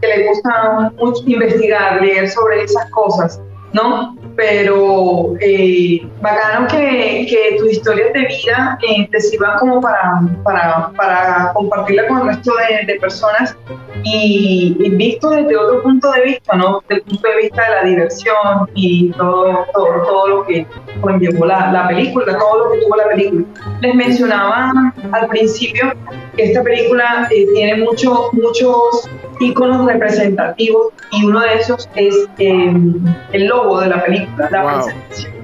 que 0.00 0.06
le 0.06 0.28
gusta 0.28 0.92
mucho 0.98 1.22
investigar, 1.26 2.02
leer 2.02 2.28
sobre 2.28 2.62
esas 2.62 2.90
cosas. 2.90 3.40
¿No? 3.72 4.16
Pero 4.36 5.34
eh, 5.40 6.00
bacano 6.20 6.66
que, 6.68 7.26
que, 7.28 7.56
tus 7.58 7.72
historias 7.72 8.12
de 8.12 8.26
vida 8.26 8.78
eh, 8.88 9.08
te 9.10 9.20
sirvan 9.20 9.58
como 9.58 9.80
para, 9.80 10.22
para, 10.42 10.90
para, 10.96 11.52
compartirla 11.54 12.06
con 12.08 12.20
el 12.20 12.26
resto 12.28 12.52
de, 12.86 12.94
personas 13.00 13.56
y, 14.02 14.76
visto 14.92 15.30
desde 15.30 15.56
otro 15.56 15.82
punto 15.82 16.10
de 16.12 16.22
vista, 16.22 16.56
¿no? 16.56 16.82
Desde 16.88 17.02
el 17.02 17.08
punto 17.08 17.28
de 17.28 17.36
vista 17.36 17.62
de 17.62 17.70
la 17.70 17.82
diversión 17.84 18.70
y 18.74 19.10
todo, 19.12 19.66
todo, 19.74 20.02
todo 20.06 20.28
lo 20.28 20.46
que 20.46 20.66
conllevó 21.00 21.46
la, 21.46 21.72
la 21.72 21.88
película, 21.88 22.38
todo 22.38 22.64
lo 22.64 22.72
que 22.72 22.78
tuvo 22.78 22.96
la 22.96 23.08
película. 23.08 23.44
Les 23.80 23.94
mencionaba 23.94 24.72
al 25.12 25.28
principio 25.28 25.92
que 26.36 26.44
esta 26.44 26.62
película 26.62 27.28
eh, 27.30 27.46
tiene 27.54 27.84
mucho, 27.84 28.30
muchos 28.32 29.08
íconos 29.40 29.86
representativos 29.86 30.88
y 31.12 31.24
uno 31.24 31.40
de 31.40 31.54
esos 31.54 31.88
es 31.94 32.14
em, 32.38 33.02
el 33.32 33.46
logo 33.46 33.59
de 33.80 33.88
la 33.88 34.04
película, 34.04 34.48
la 34.50 34.84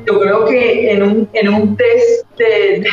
Yo 0.07 0.21
creo 0.21 0.45
que 0.47 0.93
en 0.93 1.03
un, 1.03 1.29
en 1.33 1.49
un 1.53 1.77
test 1.77 2.27
de, 2.39 2.87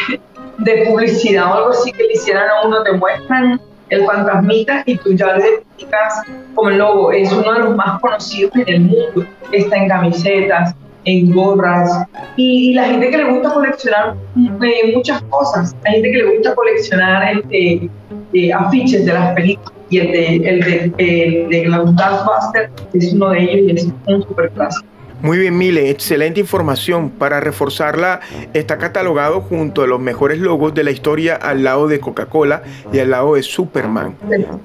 de, 0.59 0.85
publicidad 0.85 1.51
o 1.51 1.53
algo 1.53 1.69
así 1.69 1.91
que 1.91 2.03
le 2.03 2.13
hicieran 2.13 2.47
a 2.49 2.67
uno, 2.67 2.83
te 2.83 2.93
muestran 2.93 3.61
el 3.89 4.05
fantasmita 4.05 4.83
y 4.85 4.97
tú 4.97 5.13
ya 5.13 5.33
lo 5.33 5.39
identificas 5.39 6.21
como 6.55 6.69
el 6.69 6.77
logo. 6.77 7.11
Es 7.11 7.31
uno 7.31 7.53
de 7.53 7.59
los 7.59 7.75
más 7.75 7.99
conocidos 8.01 8.55
en 8.55 8.67
el 8.67 8.79
mundo. 8.81 9.25
Está 9.51 9.77
en 9.77 9.87
camisetas, 9.87 10.75
en 11.05 11.31
gorras. 11.31 11.89
Y, 12.35 12.73
la 12.73 12.85
gente 12.85 13.09
que 13.09 13.17
le 13.17 13.31
gusta 13.31 13.53
coleccionar 13.53 14.15
eh, 14.37 14.93
muchas 14.95 15.21
cosas. 15.23 15.75
Hay 15.85 15.93
gente 15.93 16.11
que 16.11 16.17
le 16.17 16.35
gusta 16.35 16.55
coleccionar 16.55 17.37
este, 17.37 17.89
eh, 18.33 18.53
afiches 18.53 19.05
de 19.05 19.13
las 19.13 19.33
películas 19.33 19.73
y 19.89 19.99
el 19.99 20.11
de, 20.11 20.35
el 20.37 20.59
de, 20.61 21.47
de, 21.49 21.69
Ghostbusters 21.69 22.71
es 22.93 23.13
uno 23.13 23.29
de 23.29 23.43
ellos 23.43 23.67
y 23.67 23.71
es 23.75 23.93
un 24.07 24.23
super 24.23 24.49
clásico. 24.51 24.87
Muy 25.23 25.37
bien, 25.37 25.57
Mile, 25.57 25.89
excelente 25.89 26.41
información. 26.41 27.09
Para 27.09 27.39
reforzarla, 27.39 28.19
está 28.53 28.77
catalogado 28.77 29.39
junto 29.39 29.81
a 29.81 29.87
los 29.87 29.97
mejores 29.97 30.37
logos 30.37 30.73
de 30.73 30.83
la 30.83 30.91
historia 30.91 31.35
al 31.35 31.63
lado 31.63 31.87
de 31.87 32.01
Coca-Cola 32.01 32.61
y 32.91 32.99
al 32.99 33.11
lado 33.11 33.35
de 33.35 33.41
Superman. 33.41 34.17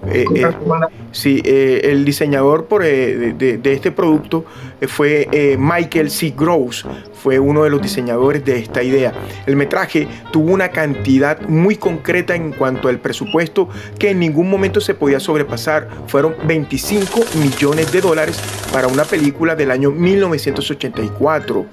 Eh, 0.08 0.24
eh, 0.34 0.46
sí, 1.12 1.40
eh, 1.44 1.82
el 1.84 2.04
diseñador 2.04 2.64
por, 2.64 2.82
de, 2.82 3.60
este 3.62 3.92
producto 3.92 4.46
fue 4.88 5.56
Michael 5.56 6.10
C. 6.10 6.34
Gross, 6.36 6.84
fue 7.22 7.38
uno 7.38 7.62
de 7.62 7.70
los 7.70 7.80
diseñadores 7.80 8.44
de 8.44 8.58
esta 8.58 8.82
idea. 8.82 9.12
El 9.46 9.54
metraje 9.54 10.08
tuvo 10.32 10.52
una 10.52 10.70
cantidad 10.70 11.40
muy 11.42 11.76
concreta 11.76 12.34
en 12.34 12.50
cuanto 12.50 12.88
al 12.88 12.98
presupuesto 12.98 13.68
que 13.96 14.10
en 14.10 14.18
ningún 14.18 14.50
momento 14.50 14.80
se 14.80 14.94
podía 14.94 15.20
sobrepasar. 15.20 15.88
Fueron 16.08 16.34
25 16.46 17.20
millones 17.40 17.92
de 17.92 18.00
dólares 18.00 18.40
para 18.72 18.88
una 18.88 19.04
película 19.04 19.54
del 19.54 19.70
año 19.70 19.92
1984, 20.52 21.66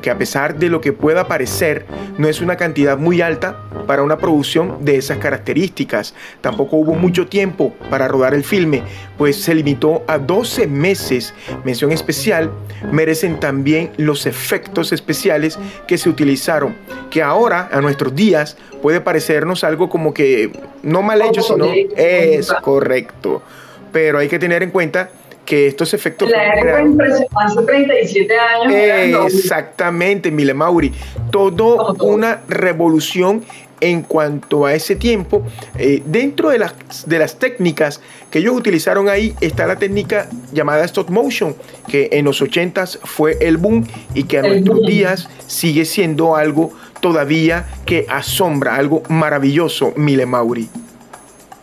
que 0.00 0.10
a 0.10 0.18
pesar 0.18 0.58
de 0.58 0.68
lo 0.68 0.80
que 0.80 0.92
pueda 0.92 1.26
parecer, 1.28 1.86
no 2.18 2.28
es 2.28 2.40
una 2.40 2.56
cantidad 2.56 2.98
muy 2.98 3.20
alta 3.20 3.64
para 3.86 4.02
una 4.02 4.18
producción 4.18 4.84
de 4.84 4.96
esas 4.96 5.18
características. 5.18 6.14
Tampoco 6.40 6.76
hubo 6.76 6.94
mucho 6.94 7.26
tiempo 7.26 7.74
para 7.90 8.06
rodar 8.06 8.34
el 8.34 8.44
filme, 8.44 8.82
pues 9.16 9.42
se 9.42 9.54
limitó 9.54 10.04
a 10.06 10.18
12 10.18 10.66
meses. 10.66 11.34
Mención 11.64 11.90
especial 11.92 12.50
merecen 12.92 13.40
también 13.40 13.90
los 13.96 14.26
efectos 14.26 14.92
especiales 14.92 15.58
que 15.86 15.98
se 15.98 16.08
utilizaron, 16.08 16.76
que 17.10 17.22
ahora, 17.22 17.68
a 17.72 17.80
nuestros 17.80 18.14
días, 18.14 18.56
puede 18.82 19.00
parecernos 19.00 19.64
algo 19.64 19.88
como 19.88 20.14
que 20.14 20.52
no 20.82 21.02
mal 21.02 21.22
hecho, 21.22 21.42
sino 21.42 21.66
es 21.96 22.52
correcto. 22.62 23.42
Pero 23.90 24.18
hay 24.18 24.28
que 24.28 24.38
tener 24.38 24.62
en 24.62 24.70
cuenta 24.70 25.10
que 25.48 25.66
estos 25.66 25.94
efectos... 25.94 26.28
La 26.28 26.52
hace 26.52 27.62
37 27.62 28.34
años. 28.38 29.32
Exactamente, 29.32 30.30
Mile 30.30 30.52
Mauri. 30.52 30.92
Todo 31.30 31.94
una 32.00 32.42
revolución 32.48 33.42
en 33.80 34.02
cuanto 34.02 34.66
a 34.66 34.74
ese 34.74 34.94
tiempo. 34.94 35.42
Eh, 35.78 36.02
dentro 36.04 36.50
de 36.50 36.58
las, 36.58 36.74
de 37.06 37.18
las 37.18 37.38
técnicas 37.38 38.02
que 38.30 38.40
ellos 38.40 38.54
utilizaron 38.54 39.08
ahí 39.08 39.34
está 39.40 39.66
la 39.66 39.76
técnica 39.76 40.28
llamada 40.52 40.84
stop 40.84 41.08
motion, 41.08 41.56
que 41.88 42.10
en 42.12 42.26
los 42.26 42.42
80s 42.42 42.98
fue 43.04 43.38
el 43.40 43.56
boom 43.56 43.86
y 44.12 44.24
que 44.24 44.40
a 44.40 44.42
nuestros 44.42 44.82
días 44.82 45.30
sigue 45.46 45.86
siendo 45.86 46.36
algo 46.36 46.72
todavía 47.00 47.64
que 47.86 48.04
asombra, 48.10 48.76
algo 48.76 49.02
maravilloso, 49.08 49.94
Mile 49.96 50.26
Mauri. 50.26 50.68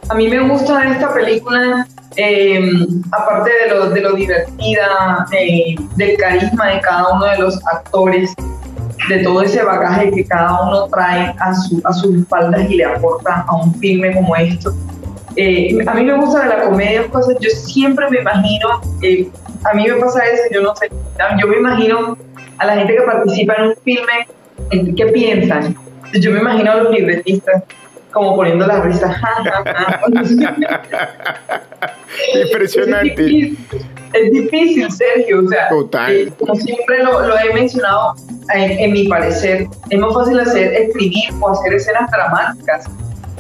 A 0.10 0.16
mí 0.16 0.28
me 0.28 0.40
gusta 0.40 0.92
esta 0.92 1.14
película, 1.14 1.88
eh, 2.18 2.88
aparte 3.12 3.50
de 3.50 3.74
lo, 3.74 3.90
de 3.90 4.02
lo 4.02 4.14
divertida, 4.14 5.26
eh, 5.32 5.76
del 5.96 6.18
carisma 6.18 6.68
de 6.68 6.82
cada 6.82 7.14
uno 7.14 7.26
de 7.26 7.38
los 7.40 7.66
actores, 7.68 8.34
de 9.10 9.20
todo 9.20 9.42
ese 9.42 9.64
bagaje 9.64 10.12
que 10.12 10.26
cada 10.26 10.62
uno 10.68 10.88
trae 10.88 11.34
a, 11.40 11.54
su, 11.54 11.82
a 11.84 11.94
sus 11.94 12.16
espaldas 12.16 12.70
y 12.70 12.76
le 12.76 12.86
aporta 12.86 13.46
a 13.48 13.56
un 13.56 13.74
filme 13.76 14.14
como 14.14 14.36
esto. 14.36 14.74
Eh, 15.36 15.78
a 15.86 15.94
mí 15.94 16.04
me 16.06 16.14
gusta 16.16 16.44
de 16.44 16.50
la 16.50 16.64
comedia 16.64 17.08
cosas, 17.08 17.36
yo 17.42 17.50
siempre 17.50 18.10
me 18.10 18.20
imagino, 18.20 18.82
eh, 19.02 19.30
a 19.70 19.76
mí 19.76 19.86
me 19.88 19.96
pasa 19.96 20.24
eso, 20.26 20.44
yo 20.52 20.62
no 20.62 20.74
sé, 20.76 20.90
yo 21.42 21.48
me 21.48 21.58
imagino 21.58 22.18
a 22.58 22.66
la 22.66 22.76
gente 22.78 22.96
que 22.96 23.02
participa 23.02 23.56
en 23.56 23.64
un 23.68 23.76
filme, 23.84 24.96
¿qué 24.96 25.06
piensan? 25.08 25.76
Yo 26.22 26.32
me 26.32 26.40
imagino 26.40 26.72
a 26.72 26.76
los 26.76 26.92
libretistas 26.94 27.64
como 28.16 28.36
poniendo 28.38 28.66
la 28.66 28.80
risa. 28.80 29.14
Impresionante. 32.46 33.54
Es 34.14 34.32
difícil, 34.32 34.90
Sergio. 34.90 35.44
O 35.46 35.50
sea, 35.50 35.68
eh, 36.10 36.32
como 36.40 36.56
siempre 36.56 37.04
lo, 37.04 37.38
he 37.38 37.54
mencionado, 37.54 38.16
en, 38.54 38.94
mi 38.94 39.08
parecer, 39.10 39.68
es 39.90 40.00
más 40.00 40.14
fácil 40.14 40.40
hacer 40.40 40.74
escribir 40.74 41.26
o 41.42 41.50
hacer 41.50 41.74
escenas 41.74 42.10
dramáticas. 42.10 42.86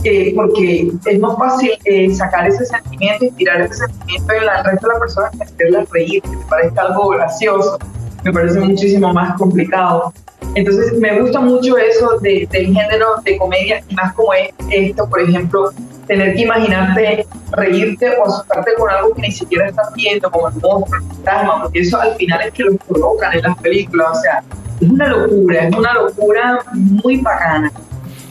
Eh, 0.03 0.33
porque 0.35 0.91
es 1.05 1.19
más 1.19 1.35
fácil 1.37 1.71
eh, 1.85 2.13
sacar 2.13 2.47
ese 2.47 2.63
sentimiento, 2.65 3.25
inspirar 3.25 3.61
ese 3.61 3.73
sentimiento 3.75 4.33
en 4.33 4.45
la 4.45 4.61
resto 4.61 4.87
de 4.87 4.93
la 4.93 4.99
persona 4.99 5.31
que 5.31 5.43
hacerla 5.43 5.85
reír, 5.91 6.21
que 6.21 6.29
te 6.29 6.45
parezca 6.47 6.81
algo 6.81 7.09
gracioso. 7.09 7.79
Me 8.25 8.33
parece 8.33 8.59
muchísimo 8.59 9.13
más 9.13 9.37
complicado. 9.37 10.11
Entonces 10.55 10.97
me 10.97 11.21
gusta 11.21 11.39
mucho 11.41 11.77
eso 11.77 12.17
de, 12.21 12.47
del 12.51 12.73
género 12.73 13.05
de 13.23 13.37
comedia 13.37 13.83
y 13.87 13.93
más 13.93 14.13
como 14.13 14.33
es 14.33 14.49
esto, 14.71 15.07
por 15.07 15.21
ejemplo, 15.21 15.71
tener 16.07 16.35
que 16.35 16.41
imaginarte 16.41 17.27
reírte 17.51 18.09
o 18.17 18.25
asustarte 18.25 18.73
con 18.75 18.89
algo 18.89 19.13
que 19.13 19.21
ni 19.21 19.31
siquiera 19.31 19.67
estás 19.67 19.93
viendo, 19.93 20.31
como 20.31 20.47
el 20.47 20.53
monstruo, 20.55 20.85
el 20.95 21.03
fantasma, 21.07 21.61
porque 21.63 21.79
eso 21.81 22.01
al 22.01 22.15
final 22.15 22.41
es 22.47 22.53
que 22.53 22.63
lo 22.63 22.77
colocan 22.77 23.33
en 23.33 23.41
las 23.43 23.57
películas, 23.59 24.07
o 24.11 24.21
sea, 24.21 24.43
es 24.81 24.89
una 24.89 25.07
locura, 25.07 25.67
es 25.67 25.75
una 25.75 25.93
locura 25.93 26.59
muy 26.73 27.17
bacana. 27.17 27.71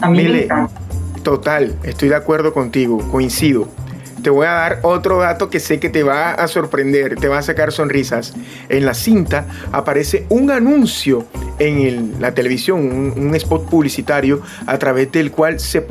A 0.01 0.11
mí 0.11 0.25
me 0.25 0.45
encanta. 0.45 0.81
Total, 1.23 1.77
estoy 1.85 2.09
de 2.09 2.17
acuerdo 2.17 2.53
contigo, 2.53 2.99
coincido 3.11 3.69
te 4.25 4.31
voy 4.31 4.47
a 4.47 4.53
dar 4.53 4.79
otro 4.83 5.19
dato 5.19 5.51
que 5.51 5.61
sé 5.61 5.79
que 5.79 5.91
te 5.91 6.03
va 6.03 6.33
a 6.33 6.49
sorprender, 6.49 7.17
te 7.17 7.29
va 7.29 7.39
a 7.39 7.43
sacar 7.43 7.73
sonrisas. 7.73 8.33
En 8.71 8.87
la 8.87 8.95
cinta 8.95 9.47
aparece 9.71 10.25
un 10.31 10.51
anuncio 10.51 11.27
en 11.59 12.21
la 12.21 12.33
televisión, 12.33 13.13
un, 13.17 13.35
spot 13.35 13.69
publicitario 13.69 14.41
a 14.67 14.79
través 14.79 15.13
del 15.13 15.31
cual 15.31 15.61
se, 15.61 15.85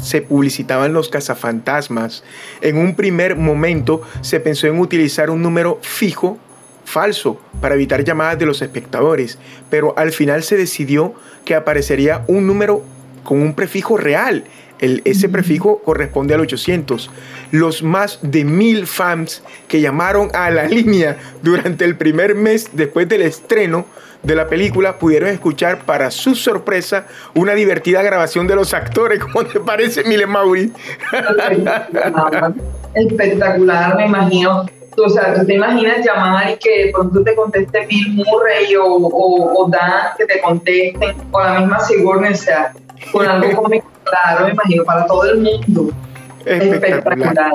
se 0.00 0.22
publicitaban 0.22 0.92
los 0.92 1.08
cazafantasmas. 1.08 2.22
En 2.60 2.78
un 2.78 2.94
primer 2.94 3.34
momento 3.34 4.02
se 4.20 4.38
pensó 4.38 4.68
en 4.68 4.78
utilizar 4.78 5.28
un 5.28 5.42
número 5.42 5.80
fijo 5.82 6.38
falso 6.84 7.40
para 7.60 7.74
evitar 7.74 8.04
llamadas 8.04 8.38
de 8.38 8.46
los 8.46 8.62
espectadores, 8.62 9.36
pero 9.68 9.98
al 9.98 10.12
final 10.12 10.44
se 10.44 10.56
decidió 10.56 11.14
que 11.44 11.56
aparecería 11.56 12.22
un 12.28 12.46
número 12.46 12.84
con 13.24 13.42
un 13.42 13.54
prefijo 13.54 13.96
real 13.96 14.44
ese 14.80 15.28
prefijo 15.28 15.80
corresponde 15.82 16.34
al 16.34 16.40
800. 16.40 17.10
Los 17.50 17.82
más 17.82 18.18
de 18.22 18.44
mil 18.44 18.86
fans 18.86 19.42
que 19.68 19.80
llamaron 19.80 20.30
a 20.34 20.50
la 20.50 20.64
línea 20.68 21.16
durante 21.42 21.84
el 21.84 21.96
primer 21.96 22.34
mes 22.34 22.70
después 22.72 23.08
del 23.08 23.22
estreno 23.22 23.86
de 24.22 24.34
la 24.34 24.48
película, 24.48 24.98
pudieron 24.98 25.30
escuchar 25.30 25.84
para 25.86 26.10
su 26.10 26.34
sorpresa 26.34 27.06
una 27.34 27.54
divertida 27.54 28.02
grabación 28.02 28.46
de 28.46 28.54
los 28.54 28.74
actores. 28.74 29.20
¿Cómo 29.32 29.44
te 29.44 29.60
parece, 29.60 30.04
Mile 30.04 30.26
Mauri? 30.26 30.72
Espectacular, 32.94 33.96
me 33.96 34.06
imagino. 34.06 34.66
O 34.96 35.08
sea, 35.08 35.34
tú 35.34 35.46
te 35.46 35.54
imaginas 35.54 36.04
llamar 36.04 36.50
y 36.50 36.56
que 36.56 36.86
de 36.86 36.92
pronto 36.92 37.22
te 37.22 37.34
conteste 37.34 37.86
Bill 37.86 38.12
Murray 38.16 38.74
o, 38.76 38.84
o, 38.84 39.68
Dan 39.70 40.08
que 40.18 40.26
te 40.26 40.40
contesten, 40.40 41.16
o 41.30 41.40
la 41.40 41.60
misma 41.60 41.80
Sigourney, 41.80 42.32
o 42.32 42.36
sea, 42.36 42.72
con 43.12 43.26
algo 43.26 43.62
cómico, 43.62 43.88
claro, 44.04 44.46
me 44.46 44.52
imagino, 44.52 44.84
para 44.84 45.06
todo 45.06 45.24
el 45.24 45.38
mundo. 45.38 45.92
Espectacular. 46.44 47.52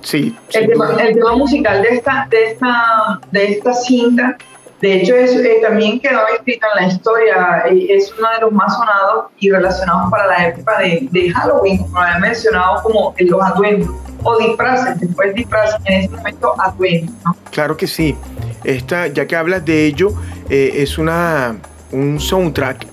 Sí. 0.00 0.34
El 0.52 0.68
tema, 0.68 0.90
el 1.00 1.14
tema, 1.14 1.36
musical 1.36 1.82
de 1.82 1.88
esta, 1.88 2.26
de 2.30 2.52
esta, 2.52 3.20
de 3.32 3.52
esta 3.52 3.74
cinta, 3.74 4.36
de 4.80 4.94
hecho, 4.94 5.16
es, 5.16 5.32
eh, 5.32 5.58
también 5.60 5.98
quedó 5.98 6.20
escrito 6.28 6.66
en 6.76 6.84
la 6.84 6.92
historia, 6.92 7.64
eh, 7.68 7.86
es 7.90 8.14
uno 8.16 8.28
de 8.32 8.40
los 8.42 8.52
más 8.52 8.76
sonados 8.76 9.26
y 9.40 9.50
relacionados 9.50 10.08
para 10.08 10.26
la 10.26 10.48
época 10.48 10.78
de, 10.78 11.08
de 11.10 11.30
Halloween, 11.32 11.78
como 11.78 11.98
había 11.98 12.18
mencionado, 12.18 12.82
como 12.82 13.14
los 13.18 13.42
atuendos 13.44 13.90
o 14.22 14.38
disfraces, 14.38 15.00
después 15.00 15.34
disfraces, 15.34 15.80
en 15.84 16.02
ese 16.02 16.08
momento 16.10 16.54
atuendos. 16.60 17.14
¿no? 17.24 17.36
Claro 17.50 17.76
que 17.76 17.88
sí. 17.88 18.16
Esta, 18.62 19.08
ya 19.08 19.26
que 19.26 19.34
hablas 19.34 19.64
de 19.64 19.86
ello, 19.86 20.10
eh, 20.48 20.70
es 20.76 20.96
una, 20.96 21.56
un 21.90 22.20
soundtrack 22.20 22.86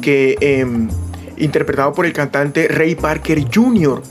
que 0.00 0.36
em, 0.40 0.88
interpretado 1.36 1.92
por 1.92 2.06
el 2.06 2.12
cantante 2.12 2.68
Ray 2.68 2.94
Parker 2.94 3.44
Jr 3.52 4.02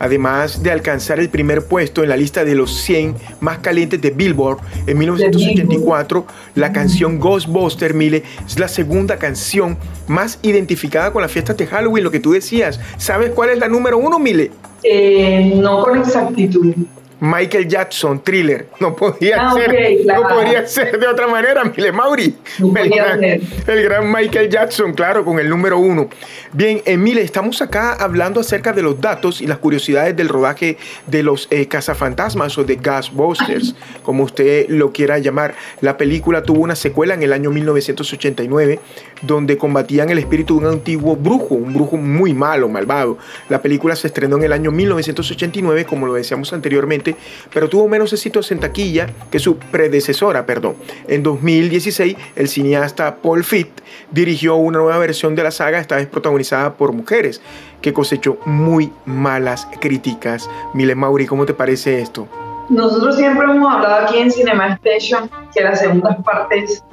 además 0.00 0.62
de 0.62 0.72
alcanzar 0.72 1.20
el 1.20 1.28
primer 1.28 1.66
puesto 1.66 2.02
en 2.02 2.08
la 2.08 2.16
lista 2.16 2.44
de 2.44 2.56
los 2.56 2.74
100 2.80 3.14
más 3.40 3.58
calientes 3.58 4.00
de 4.00 4.10
Billboard 4.10 4.58
en 4.86 4.98
1984, 4.98 6.26
la 6.56 6.72
canción 6.72 7.20
Ghostbuster 7.20 7.94
Mile 7.94 8.24
es 8.44 8.58
la 8.58 8.66
segunda 8.66 9.18
canción 9.18 9.78
más 10.08 10.38
identificada 10.42 11.12
con 11.12 11.22
las 11.22 11.30
fiestas 11.30 11.56
de 11.58 11.66
Halloween, 11.66 12.02
lo 12.02 12.10
que 12.10 12.18
tú 12.18 12.32
decías. 12.32 12.80
¿Sabes 12.96 13.30
cuál 13.32 13.50
es 13.50 13.58
la 13.58 13.68
número 13.68 13.98
uno, 13.98 14.18
Mile? 14.18 14.50
Eh, 14.82 15.52
no 15.56 15.84
con 15.84 15.98
exactitud. 15.98 16.74
Michael 17.20 17.68
Jackson, 17.68 18.22
thriller. 18.24 18.66
No 18.80 18.96
podía 18.96 19.36
ah, 19.38 19.54
ser, 19.54 19.98
no 20.06 20.22
podría 20.22 20.66
ser 20.66 20.98
de 20.98 21.06
otra 21.06 21.26
manera, 21.26 21.64
Mile 21.64 21.92
Mauri. 21.92 22.34
el, 22.58 23.82
gran, 23.82 24.10
Michael 24.10 24.48
Jackson, 24.48 24.94
claro, 24.94 25.22
con 25.24 25.38
el 25.38 25.48
número 25.48 25.78
uno. 25.78 26.08
Bien, 26.52 26.80
Emile, 26.86 27.20
estamos 27.20 27.60
acá 27.60 27.92
hablando 27.92 28.40
acerca 28.40 28.72
de 28.72 28.82
los 28.82 29.00
datos 29.00 29.42
y 29.42 29.46
las 29.46 29.58
curiosidades 29.58 30.16
del 30.16 30.28
rodaje 30.28 30.78
de 31.06 31.22
los 31.22 31.46
eh, 31.50 31.66
cazafantasmas 31.66 32.56
o 32.56 32.64
de 32.64 32.76
Ghostbusters, 32.76 33.74
como 34.02 34.24
usted 34.24 34.66
lo 34.68 34.90
quiera 34.90 35.18
llamar. 35.18 35.54
La 35.82 35.98
película 35.98 36.42
tuvo 36.42 36.62
una 36.62 36.74
secuela 36.74 37.12
en 37.14 37.22
el 37.22 37.34
año 37.34 37.50
1989, 37.50 38.80
donde 39.20 39.58
combatían 39.58 40.08
el 40.08 40.18
espíritu 40.18 40.58
de 40.58 40.66
un 40.66 40.72
antiguo 40.72 41.16
brujo, 41.16 41.54
un 41.54 41.74
brujo 41.74 41.98
muy 41.98 42.32
malo, 42.32 42.68
malvado. 42.70 43.18
La 43.50 43.60
película 43.60 43.94
se 43.94 44.06
estrenó 44.06 44.38
en 44.38 44.44
el 44.44 44.52
año 44.54 44.70
1989, 44.70 45.84
como 45.84 46.06
lo 46.06 46.14
decíamos 46.14 46.52
anteriormente 46.54 47.09
pero 47.52 47.68
tuvo 47.68 47.88
menos 47.88 48.12
éxitos 48.12 48.50
en 48.52 48.60
taquilla 48.60 49.08
que 49.30 49.38
su 49.38 49.56
predecesora, 49.56 50.46
perdón. 50.46 50.76
En 51.08 51.22
2016, 51.22 52.16
el 52.36 52.48
cineasta 52.48 53.16
Paul 53.16 53.44
Fitt 53.44 53.68
dirigió 54.10 54.56
una 54.56 54.78
nueva 54.78 54.98
versión 54.98 55.34
de 55.34 55.42
la 55.42 55.50
saga, 55.50 55.78
esta 55.78 55.96
vez 55.96 56.06
protagonizada 56.06 56.74
por 56.74 56.92
mujeres, 56.92 57.40
que 57.80 57.92
cosechó 57.92 58.38
muy 58.44 58.92
malas 59.04 59.66
críticas. 59.80 60.48
Mile 60.74 60.94
Mauri, 60.94 61.26
¿cómo 61.26 61.46
te 61.46 61.54
parece 61.54 62.00
esto? 62.00 62.28
Nosotros 62.68 63.16
siempre 63.16 63.44
hemos 63.44 63.72
hablado 63.72 64.06
aquí 64.06 64.18
en 64.18 64.30
Cinema 64.30 64.74
Station 64.74 65.28
que 65.52 65.62
las 65.62 65.80
segundas 65.80 66.16
partes 66.24 66.84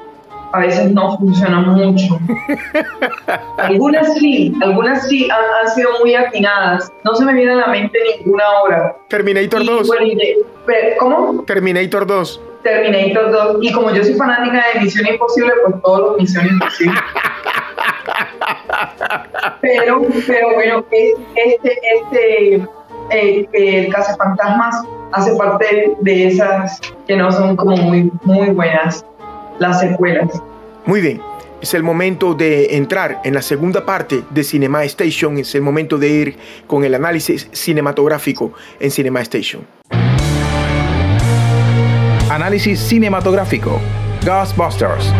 a 0.52 0.60
veces 0.60 0.92
no 0.92 1.18
funcionan 1.18 1.70
mucho. 1.70 2.20
algunas 3.58 4.14
sí, 4.16 4.54
algunas 4.62 5.08
sí 5.08 5.28
han, 5.30 5.70
sido 5.70 5.92
muy 6.00 6.16
afinadas. 6.16 6.92
No 7.04 7.16
se 7.16 7.26
me 7.26 7.34
viene 7.34 7.54
a 7.54 7.56
la 7.56 7.68
mente 7.68 7.98
ninguna 8.18 8.44
obra. 8.64 8.96
Terminator 9.08 9.66
2. 9.66 9.90
¿Cómo? 11.00 11.44
Terminator 11.44 12.08
2. 12.08 12.42
Terminator 12.64 13.32
2. 13.32 13.58
Y 13.62 13.72
como 13.72 13.92
yo 13.92 14.04
soy 14.04 14.16
fanática 14.16 14.66
de 14.74 14.82
Misión 14.82 15.08
Imposible, 15.08 15.54
pues 15.66 15.82
todos 15.82 16.00
los 16.00 16.18
Misión 16.18 16.48
Imposible. 16.48 16.96
pero, 19.62 20.02
pero 20.26 20.54
bueno, 20.54 20.86
este, 20.92 21.80
este, 21.96 22.68
eh, 23.12 23.48
el 23.54 23.94
Fantasmas 23.94 24.84
hace 25.12 25.36
parte 25.36 25.94
de 26.02 26.28
esas 26.28 26.82
que 27.08 27.16
no 27.16 27.32
son 27.32 27.56
como 27.56 27.78
muy, 27.78 28.12
muy 28.24 28.50
buenas 28.50 29.06
las 29.60 29.80
secuelas. 29.80 30.42
Muy 30.86 31.02
bien. 31.02 31.22
Es 31.62 31.74
el 31.74 31.82
momento 31.82 32.36
de 32.36 32.76
entrar 32.76 33.20
en 33.24 33.34
la 33.34 33.42
segunda 33.42 33.84
parte 33.84 34.24
de 34.30 34.44
Cinema 34.44 34.84
Station. 34.84 35.38
Es 35.40 35.56
el 35.56 35.62
momento 35.62 35.98
de 35.98 36.08
ir 36.08 36.38
con 36.68 36.84
el 36.84 36.94
análisis 36.94 37.50
cinematográfico 37.52 38.54
en 38.80 38.92
Cinema 38.92 39.22
Station. 39.22 39.66
Análisis 42.30 42.80
cinematográfico. 42.80 43.80
Ghostbusters. 44.24 45.12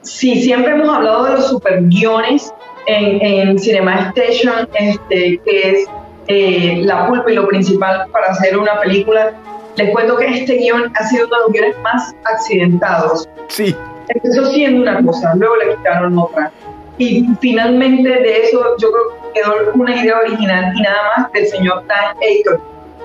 Sí, 0.00 0.42
siempre 0.42 0.72
hemos 0.72 0.88
hablado 0.88 1.24
de 1.24 1.30
los 1.32 1.48
super 1.48 1.82
guiones 1.82 2.52
en, 2.86 3.20
en 3.20 3.58
Cinema 3.58 4.12
Station, 4.14 4.68
este, 4.74 5.40
que 5.44 5.70
es 5.70 5.88
eh, 6.28 6.80
la 6.84 7.06
pulpa 7.08 7.30
y 7.30 7.34
lo 7.34 7.48
principal 7.48 8.06
para 8.12 8.26
hacer 8.28 8.56
una 8.56 8.80
película 8.80 9.34
les 9.76 9.90
cuento 9.90 10.16
que 10.16 10.26
este 10.26 10.56
guion 10.56 10.92
ha 10.94 11.06
sido 11.08 11.26
uno 11.26 11.36
de 11.36 11.42
los 11.42 11.52
guiones 11.52 11.76
más 11.82 12.14
accidentados. 12.24 13.28
Sí. 13.48 13.74
Empezó 14.08 14.46
siendo 14.52 14.82
una 14.82 15.02
cosa, 15.02 15.34
luego 15.36 15.56
le 15.56 15.76
quitaron 15.76 16.18
otra. 16.18 16.52
Y 16.98 17.26
finalmente 17.40 18.08
de 18.08 18.42
eso 18.42 18.76
yo 18.78 18.90
creo 18.90 19.32
que 19.32 19.40
quedó 19.40 19.72
una 19.74 20.02
idea 20.02 20.18
original 20.18 20.72
y 20.76 20.82
nada 20.82 20.98
más 21.16 21.32
del 21.32 21.46
señor 21.46 21.86
Dan 21.86 22.16
Aitor. 22.20 22.60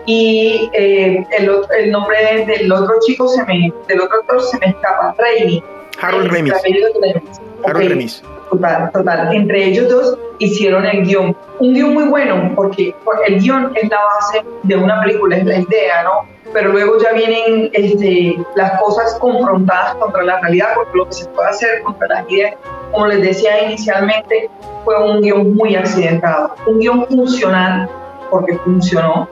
Y 0.06 0.70
eh, 0.74 1.26
el, 1.38 1.52
el, 1.78 1.92
nombre 1.92 2.46
del 2.46 2.72
otro 2.72 2.96
chico, 3.06 3.28
se 3.28 3.44
me, 3.44 3.72
del 3.88 4.02
otro 4.02 4.20
actor 4.20 4.42
se 4.42 4.58
me 4.60 4.68
escapa, 4.68 5.14
Raimi. 5.18 5.62
Harold 6.00 6.32
Remis. 6.32 6.54
Harold 7.66 7.90
Remis. 7.90 8.24
Total, 8.50 8.92
total. 8.92 9.36
Entre 9.36 9.66
ellos 9.66 9.90
dos 9.90 10.18
hicieron 10.40 10.86
el 10.86 11.06
guion. 11.06 11.36
Un 11.60 11.74
guion 11.74 11.94
muy 11.94 12.06
bueno 12.06 12.54
porque 12.56 12.96
el 13.28 13.40
guion 13.40 13.72
es 13.76 13.90
la 13.90 13.98
base 13.98 14.46
de 14.64 14.76
una 14.76 15.02
película, 15.02 15.38
es 15.38 15.46
la 15.46 15.60
idea, 15.60 16.04
¿no? 16.04 16.38
pero 16.54 16.72
luego 16.72 16.98
ya 17.00 17.14
vienen 17.14 17.70
este, 17.74 18.38
las 18.56 18.80
cosas 18.82 19.18
confrontadas 19.20 19.96
contra 19.96 20.24
la 20.24 20.40
realidad, 20.40 20.70
porque 20.76 20.98
lo 20.98 21.06
que 21.06 21.14
se 21.14 21.26
puede 21.30 21.50
hacer 21.50 21.82
contra 21.84 22.08
las 22.08 22.30
ideas, 22.32 22.56
como 22.92 23.08
les 23.08 23.22
decía 23.22 23.64
inicialmente, 23.64 24.50
fue 24.84 25.02
un 25.04 25.22
guion 25.22 25.56
muy 25.56 25.76
accidentado, 25.76 26.56
un 26.66 26.80
guion 26.80 27.06
funcional, 27.08 27.90
porque 28.30 28.58
funcionó, 28.58 29.28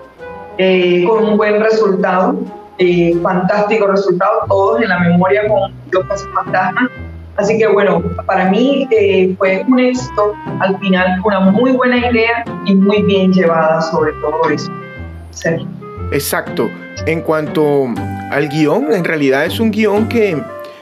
eh, 0.58 1.06
con 1.08 1.24
un 1.24 1.38
buen 1.38 1.62
resultado, 1.62 2.36
eh, 2.78 3.18
fantástico 3.22 3.88
resultado, 3.88 4.42
todos 4.48 4.82
en 4.82 4.90
la 4.90 5.00
memoria 5.00 5.48
con 5.48 5.74
los 5.92 6.28
fantasmas. 6.34 6.90
Así 7.38 7.58
que 7.58 7.68
bueno, 7.68 8.02
para 8.26 8.50
mí 8.50 8.88
eh, 8.92 9.36
fue 9.38 9.66
un 9.68 9.80
éxito, 9.80 10.34
al 10.60 10.80
final 10.80 11.22
una 11.24 11.40
muy 11.42 11.72
buena 11.72 11.98
idea 12.10 12.46
y 12.66 12.76
muy 12.76 13.04
bien 13.04 13.34
llevada 13.34 13.82
sobre 13.82 14.14
todo 14.14 14.50
eso. 14.50 14.72
Exacto. 16.12 16.70
En 17.06 17.22
cuanto 17.22 17.88
al 18.32 18.48
guion, 18.48 18.94
en 18.94 19.04
realidad 19.04 19.46
es 19.46 19.60
un 19.60 19.72
guion 19.72 20.08
que 20.08 20.42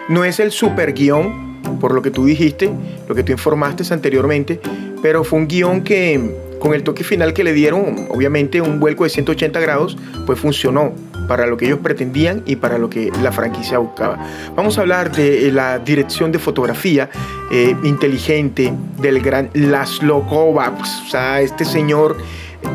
no 0.10 0.24
es 0.24 0.40
el 0.40 0.52
super 0.52 0.94
guion, 0.94 1.60
por 1.80 1.94
lo 1.94 2.02
que 2.02 2.12
tú 2.12 2.26
dijiste, 2.26 2.70
lo 3.08 3.16
que 3.16 3.24
tú 3.24 3.32
informaste 3.32 3.92
anteriormente, 3.92 4.60
pero 5.02 5.24
fue 5.24 5.40
un 5.40 5.48
guion 5.48 5.84
que 5.84 6.38
con 6.60 6.74
el 6.74 6.84
toque 6.84 7.04
final 7.04 7.34
que 7.34 7.44
le 7.44 7.52
dieron, 7.52 8.08
obviamente 8.10 8.62
un 8.62 8.80
vuelco 8.80 9.04
de 9.04 9.10
180 9.10 9.60
grados, 9.60 9.98
pues 10.26 10.40
funcionó 10.40 10.94
para 11.28 11.48
lo 11.48 11.58
que 11.58 11.66
ellos 11.66 11.80
pretendían 11.82 12.44
y 12.46 12.56
para 12.56 12.78
lo 12.78 12.90
que 12.90 13.12
la 13.22 13.32
franquicia 13.32 13.78
buscaba. 13.78 14.18
Vamos 14.56 14.78
a 14.78 14.82
hablar 14.82 15.12
de 15.12 15.52
la 15.52 15.80
dirección 15.80 16.32
de 16.32 16.40
fotografía 16.40 17.10
eh, 17.52 17.76
inteligente 17.84 18.74
del 19.02 19.22
gran 19.22 19.50
Laszlo 19.54 20.26
Kovacs, 20.28 21.04
o 21.06 21.10
sea, 21.10 21.42
este 21.42 21.66
señor 21.66 22.18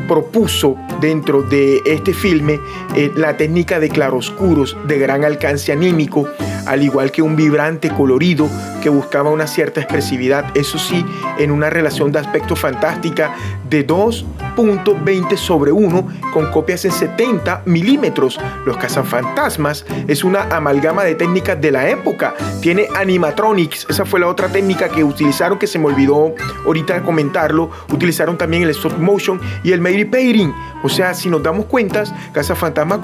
propuso 0.07 0.77
dentro 1.01 1.43
de 1.43 1.83
este 1.85 2.13
filme 2.13 2.61
eh, 2.95 3.11
la 3.17 3.37
técnica 3.37 3.81
de 3.81 3.89
claroscuros 3.89 4.77
de 4.87 4.99
gran 4.99 5.25
alcance 5.25 5.73
anímico, 5.73 6.29
al 6.67 6.83
igual 6.83 7.11
que 7.11 7.23
un 7.23 7.37
vibrante 7.37 7.91
colorido 7.91 8.49
que 8.83 8.89
buscaba 8.89 9.31
una 9.31 9.47
cierta 9.47 9.81
expresividad, 9.81 10.57
eso 10.57 10.79
sí, 10.79 11.05
en 11.39 11.51
una 11.51 11.71
relación 11.71 12.13
de 12.13 12.19
aspecto 12.19 12.57
fantástica 12.57 13.35
de 13.69 13.87
2.20 13.87 15.37
sobre 15.37 15.73
1 15.73 16.09
con 16.33 16.51
copias 16.51 16.85
en 16.85 16.93
70 16.93 17.63
milímetros. 17.65 18.39
Los 18.65 18.77
cazafantasmas 18.77 19.85
es 20.07 20.25
una 20.25 20.43
amalgama 20.55 21.05
de 21.05 21.15
técnicas 21.15 21.61
de 21.61 21.71
la 21.71 21.89
época. 21.89 22.35
Tiene 22.61 22.89
animatronics, 22.97 23.87
esa 23.89 24.05
fue 24.05 24.21
la 24.21 24.29
otra 24.29 24.49
técnica 24.49 24.89
que 24.89 25.05
utilizaron 25.05 25.59
que 25.59 25.67
se 25.67 25.79
me 25.79 25.87
olvidó 25.87 26.35
ahorita 26.65 27.03
comentarlo. 27.03 27.71
Utilizaron 27.93 28.39
también 28.39 28.63
el 28.63 28.71
stop 28.71 28.99
motion 28.99 29.41
y 29.63 29.73
el 29.73 29.81
made 29.81 30.07
painting. 30.07 30.53
O 30.83 30.89
sea, 30.89 31.15
si 31.15 31.29
nos 31.29 31.43
damos 31.43 31.67
cuenta, 31.67 32.05
Cazafantasmas 32.33 33.01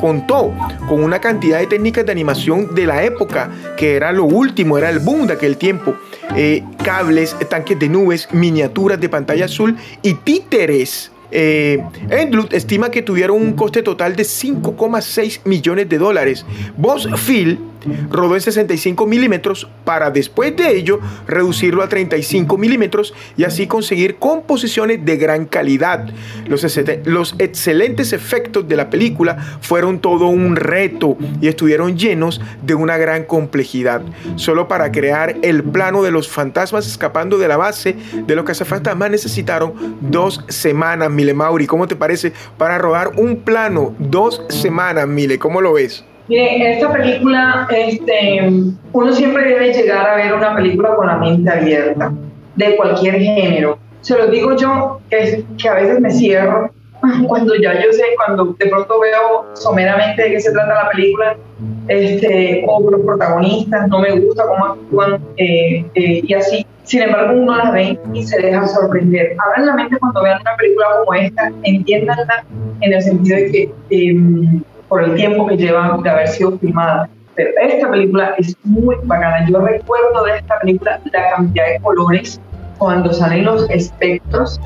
contó 0.00 0.52
con 0.88 1.02
una 1.02 1.20
cantidad 1.20 1.58
de 1.58 1.66
técnicas 1.66 2.06
de 2.06 2.12
animación 2.12 2.74
de 2.74 2.86
la 2.86 3.02
época, 3.02 3.50
que 3.76 3.96
era 3.96 4.12
lo 4.12 4.24
último, 4.24 4.78
era 4.78 4.90
el 4.90 5.00
boom 5.00 5.26
de 5.26 5.34
aquel 5.34 5.56
tiempo. 5.56 5.94
Eh, 6.36 6.62
cables, 6.84 7.36
tanques 7.48 7.78
de 7.78 7.88
nubes, 7.88 8.28
miniaturas 8.32 9.00
de 9.00 9.08
pantalla 9.08 9.46
azul 9.46 9.76
y 10.02 10.14
títeres. 10.14 11.10
Eh, 11.30 11.82
estima 12.52 12.90
que 12.90 13.02
tuvieron 13.02 13.36
un 13.36 13.52
coste 13.52 13.82
total 13.82 14.16
de 14.16 14.24
5,6 14.24 15.40
millones 15.44 15.88
de 15.88 15.98
dólares. 15.98 16.46
Boss 16.76 17.08
Phil 17.26 17.58
rodó 18.10 18.34
en 18.34 18.40
65 18.40 19.06
milímetros 19.06 19.68
para 19.84 20.10
después 20.10 20.56
de 20.56 20.76
ello 20.76 21.00
reducirlo 21.26 21.82
a 21.82 21.88
35 21.88 22.56
milímetros 22.58 23.14
y 23.36 23.44
así 23.44 23.66
conseguir 23.66 24.16
composiciones 24.16 25.04
de 25.04 25.16
gran 25.16 25.46
calidad. 25.46 26.08
Los, 26.46 27.34
excelentes 27.38 28.12
efectos 28.12 28.68
de 28.68 28.76
la 28.76 28.90
película 28.90 29.36
fueron 29.60 30.00
todo 30.00 30.26
un 30.26 30.56
reto 30.56 31.16
y 31.40 31.48
estuvieron 31.48 31.96
llenos 31.96 32.40
de 32.62 32.74
una 32.74 32.96
gran 32.96 33.24
complejidad. 33.24 34.02
Solo 34.36 34.68
para 34.68 34.90
crear 34.92 35.36
el 35.42 35.62
plano 35.62 36.02
de 36.02 36.10
los 36.10 36.28
fantasmas 36.28 36.86
escapando 36.86 37.38
de 37.38 37.48
la 37.48 37.56
base 37.56 37.96
de 38.26 38.34
los 38.34 38.44
cazafantasmas 38.44 39.10
necesitaron 39.10 39.96
dos 40.00 40.44
semanas, 40.48 41.10
Mile 41.10 41.34
Mauri. 41.34 41.66
¿Cómo 41.66 41.86
te 41.86 41.96
parece? 41.96 42.32
Para 42.56 42.78
rodar 42.78 43.12
un 43.16 43.40
plano, 43.40 43.94
dos 43.98 44.42
semanas, 44.48 45.06
Mile. 45.06 45.38
¿Cómo 45.38 45.60
lo 45.60 45.74
ves? 45.74 46.04
Mire, 46.28 46.74
esta 46.74 46.92
película, 46.92 47.66
este, 47.70 48.50
uno 48.92 49.12
siempre 49.12 49.44
debe 49.44 49.72
llegar 49.72 50.06
a 50.06 50.16
ver 50.16 50.34
una 50.34 50.54
película 50.54 50.94
con 50.94 51.06
la 51.06 51.16
mente 51.16 51.50
abierta, 51.50 52.12
de 52.56 52.76
cualquier 52.76 53.18
género. 53.18 53.78
Se 54.02 54.16
lo 54.16 54.26
digo 54.28 54.54
yo, 54.56 55.00
que, 55.08 55.44
que 55.56 55.68
a 55.68 55.74
veces 55.74 56.00
me 56.00 56.10
cierro 56.10 56.70
cuando 57.26 57.54
ya 57.56 57.74
yo 57.74 57.92
sé, 57.92 58.02
cuando 58.16 58.56
de 58.58 58.66
pronto 58.66 59.00
veo 59.00 59.46
someramente 59.54 60.22
de 60.22 60.30
qué 60.32 60.40
se 60.40 60.52
trata 60.52 60.84
la 60.84 60.90
película, 60.90 61.36
este, 61.88 62.64
o 62.66 62.90
los 62.90 63.00
protagonistas, 63.00 63.88
no 63.88 64.00
me 64.00 64.10
gusta 64.12 64.44
cómo 64.46 64.66
actúan 64.66 65.22
eh, 65.36 65.84
eh, 65.94 66.20
y 66.26 66.34
así. 66.34 66.66
Sin 66.84 67.02
embargo, 67.02 67.38
uno 67.38 67.54
las 67.56 67.72
ve 67.72 67.98
y 68.14 68.22
se 68.22 68.40
deja 68.40 68.66
sorprender. 68.66 69.36
Abran 69.38 69.66
la 69.66 69.74
mente 69.74 69.98
cuando 69.98 70.22
vean 70.22 70.40
una 70.40 70.56
película 70.56 70.86
como 70.98 71.14
esta, 71.14 71.52
entiéndanla 71.62 72.44
en 72.80 72.92
el 72.92 73.02
sentido 73.02 73.36
de 73.36 73.50
que 73.50 73.70
em, 73.90 74.62
por 74.88 75.02
el 75.04 75.14
tiempo 75.14 75.46
que 75.46 75.56
llevan 75.56 76.02
de 76.02 76.10
haber 76.10 76.28
sido 76.28 76.58
filmada. 76.58 77.08
Pero 77.34 77.50
esta 77.62 77.90
película 77.90 78.34
es 78.38 78.56
muy 78.64 78.96
bacana. 79.04 79.46
Yo 79.48 79.60
recuerdo 79.60 80.24
de 80.24 80.38
esta 80.38 80.58
película 80.60 81.00
la 81.12 81.30
cantidad 81.36 81.66
de 81.68 81.80
colores 81.80 82.40
cuando 82.78 83.12
salen 83.12 83.44
los 83.44 83.68
espectros. 83.70 84.60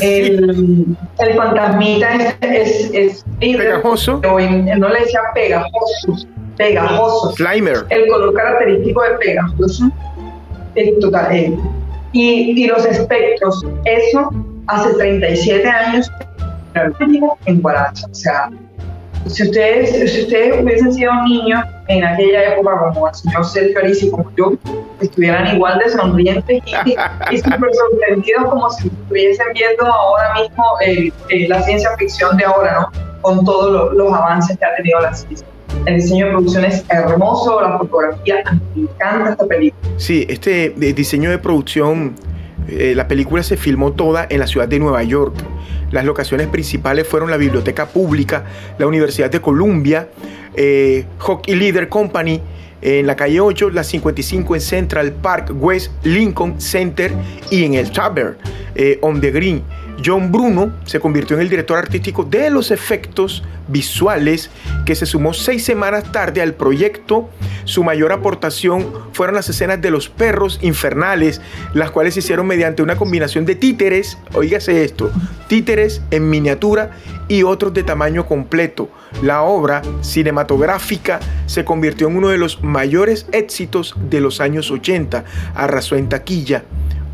El, 0.00 0.96
el, 1.18 1.34
fantasmita 1.34 2.14
es, 2.40 2.90
es, 2.92 3.24
pegajoso. 3.40 4.20
No 4.22 4.88
le 4.88 5.00
decía 5.00 5.20
pegajoso, 5.34 6.26
pegajoso. 6.56 7.32
Slimer. 7.32 7.84
El 7.90 8.08
color 8.08 8.34
característico 8.34 9.02
de 9.02 9.10
pegajoso. 9.18 9.90
El 10.74 10.98
total. 11.00 11.56
y, 12.12 12.62
y 12.62 12.66
los 12.66 12.84
espectros, 12.86 13.64
eso 13.84 14.30
hace 14.66 14.94
37 14.94 15.68
años 15.68 16.10
en 17.46 17.60
Guaracha. 17.60 18.06
O 18.10 18.14
sea, 18.14 18.50
si 19.26 19.42
ustedes, 19.42 20.12
si 20.12 20.22
ustedes 20.22 20.62
hubiesen 20.62 20.92
sido 20.92 21.12
niños 21.24 21.64
en 21.88 22.04
aquella 22.04 22.54
época, 22.54 22.90
como 22.92 23.08
el 23.08 23.14
señor 23.14 23.44
Sergio 23.44 23.78
Alice 23.80 24.06
y 24.06 24.10
como 24.10 24.30
yo, 24.36 24.54
estuvieran 25.00 25.54
igual 25.54 25.78
de 25.78 25.90
sonrientes 25.90 26.62
y, 27.30 27.38
súper 27.38 27.70
sorprendidos 27.74 28.44
como 28.48 28.70
si 28.70 28.88
estuviesen 28.88 29.46
viendo 29.54 29.86
ahora 29.86 30.34
mismo 30.34 30.64
eh, 30.86 31.12
eh, 31.30 31.48
la 31.48 31.62
ciencia 31.62 31.90
ficción 31.98 32.36
de 32.36 32.44
ahora, 32.44 32.80
¿no? 32.80 33.20
Con 33.22 33.44
todos 33.44 33.94
los 33.94 34.12
avances 34.12 34.58
que 34.58 34.64
ha 34.64 34.76
tenido 34.76 35.00
la 35.00 35.14
ciencia. 35.14 35.46
El 35.86 35.96
diseño 35.96 36.26
de 36.26 36.32
producción 36.32 36.64
es 36.64 36.84
hermoso, 36.88 37.60
la 37.60 37.78
fotografía, 37.78 38.42
me 38.74 38.82
encanta 38.82 39.30
esta 39.30 39.46
película. 39.46 39.90
Sí, 39.96 40.26
este 40.28 40.70
diseño 40.70 41.30
de 41.30 41.38
producción, 41.38 42.14
eh, 42.68 42.94
la 42.94 43.08
película 43.08 43.42
se 43.42 43.56
filmó 43.56 43.92
toda 43.92 44.26
en 44.28 44.40
la 44.40 44.46
ciudad 44.46 44.68
de 44.68 44.78
Nueva 44.78 45.02
York. 45.02 45.34
Las 45.94 46.04
locaciones 46.04 46.48
principales 46.48 47.06
fueron 47.06 47.30
la 47.30 47.36
Biblioteca 47.36 47.86
Pública, 47.86 48.42
la 48.78 48.88
Universidad 48.88 49.30
de 49.30 49.40
Columbia, 49.40 50.08
eh, 50.56 51.04
Hockey 51.18 51.54
Leader 51.54 51.88
Company, 51.88 52.40
en 52.82 53.06
la 53.06 53.14
calle 53.14 53.38
8, 53.38 53.70
la 53.70 53.84
55 53.84 54.56
en 54.56 54.60
Central 54.60 55.12
Park 55.12 55.52
West 55.54 55.92
Lincoln 56.02 56.60
Center 56.60 57.12
y 57.48 57.64
en 57.64 57.74
el 57.74 57.92
Tavern 57.92 58.36
eh, 58.74 58.98
on 59.02 59.20
the 59.20 59.30
Green. 59.30 59.62
John 60.04 60.32
Bruno 60.32 60.72
se 60.84 60.98
convirtió 60.98 61.36
en 61.36 61.42
el 61.42 61.48
director 61.48 61.78
artístico 61.78 62.24
de 62.24 62.50
los 62.50 62.72
efectos 62.72 63.44
visuales 63.68 64.50
que 64.84 64.94
se 64.94 65.06
sumó 65.06 65.34
seis 65.34 65.64
semanas 65.64 66.10
tarde 66.12 66.42
al 66.42 66.54
proyecto. 66.54 67.30
Su 67.64 67.82
mayor 67.82 68.12
aportación 68.12 68.86
fueron 69.12 69.36
las 69.36 69.48
escenas 69.48 69.80
de 69.80 69.90
los 69.90 70.08
perros 70.08 70.58
infernales, 70.62 71.40
las 71.72 71.90
cuales 71.90 72.14
se 72.14 72.20
hicieron 72.20 72.46
mediante 72.46 72.82
una 72.82 72.96
combinación 72.96 73.46
de 73.46 73.54
títeres, 73.54 74.18
oígase 74.34 74.84
esto, 74.84 75.10
títeres 75.48 76.02
en 76.10 76.28
miniatura 76.28 76.90
y 77.28 77.42
otros 77.42 77.72
de 77.72 77.82
tamaño 77.82 78.26
completo. 78.26 78.90
La 79.22 79.42
obra 79.42 79.82
cinematográfica 80.02 81.20
se 81.46 81.64
convirtió 81.64 82.08
en 82.08 82.16
uno 82.16 82.28
de 82.28 82.38
los 82.38 82.62
mayores 82.62 83.26
éxitos 83.32 83.94
de 84.10 84.20
los 84.20 84.40
años 84.40 84.70
80, 84.70 85.24
arrasó 85.54 85.96
en 85.96 86.08
taquilla. 86.08 86.64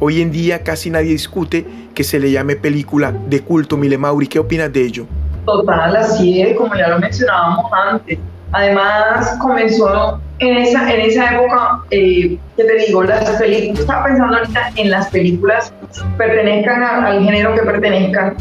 Hoy 0.03 0.23
en 0.23 0.33
día 0.33 0.63
casi 0.65 0.89
nadie 0.89 1.11
discute 1.11 1.67
que 1.95 2.05
se 2.05 2.19
le 2.19 2.31
llame 2.31 2.57
película 2.57 3.13
de 3.13 3.43
culto. 3.43 3.77
Mile 3.77 3.99
Mauri, 3.99 4.29
¿qué 4.29 4.39
opinas 4.39 4.73
de 4.73 4.83
ello? 4.83 5.07
Total, 5.45 5.97
así 5.97 6.43
es, 6.43 6.57
como 6.57 6.75
ya 6.75 6.89
lo 6.89 6.99
mencionábamos 6.99 7.71
antes. 7.73 8.19
Además, 8.53 9.37
comenzó 9.41 10.21
en 10.41 10.57
esa, 10.57 10.93
en 10.93 11.01
esa 11.03 11.35
época, 11.35 11.83
eh, 11.91 12.37
¿qué 12.57 12.65
te 12.65 12.75
digo? 12.87 13.05
Las 13.05 13.31
películas, 13.39 13.81
estaba 13.81 14.05
pensando 14.05 14.39
ahorita 14.39 14.73
en 14.77 14.91
las 14.91 15.09
películas, 15.09 15.73
pertenezcan 16.17 16.83
al 16.83 17.25
género 17.25 17.55
que 17.55 17.63
pertenezcan, 17.63 18.37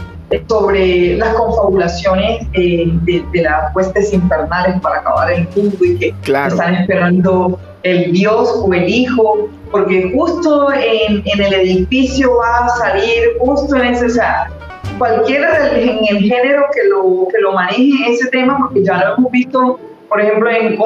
sobre 0.48 1.18
las 1.18 1.34
confabulaciones 1.34 2.48
eh, 2.54 2.92
de, 3.02 3.42
las 3.42 3.76
huestes 3.76 4.14
infernales 4.14 4.80
para 4.82 5.00
acabar 5.00 5.32
el 5.32 5.48
mundo 5.56 5.78
y 5.82 5.98
que 5.98 6.14
están 6.24 6.76
esperando 6.76 7.60
el 7.84 8.12
Dios 8.12 8.62
o 8.64 8.74
el 8.74 8.88
Hijo, 8.88 9.50
porque 9.72 10.12
justo 10.14 10.72
en, 10.74 11.24
en, 11.26 11.42
el 11.42 11.54
edificio 11.54 12.38
va 12.38 12.66
a 12.66 12.70
salir, 12.70 13.38
justo 13.40 13.76
en 13.76 13.94
ese, 13.94 14.06
o 14.06 14.10
sea, 14.10 14.52
cualquiera 15.00 15.72
en 15.76 16.00
el 16.08 16.20
género 16.20 16.66
que 16.74 16.88
lo, 16.88 17.28
que 17.32 17.40
lo 17.42 17.54
maneje 17.54 18.12
ese 18.12 18.30
tema, 18.30 18.58
porque 18.60 18.84
ya 18.84 18.98
lo 18.98 19.16
hemos 19.16 19.32
visto, 19.32 19.80
por 20.08 20.22
ejemplo, 20.22 20.50
en 20.52 20.78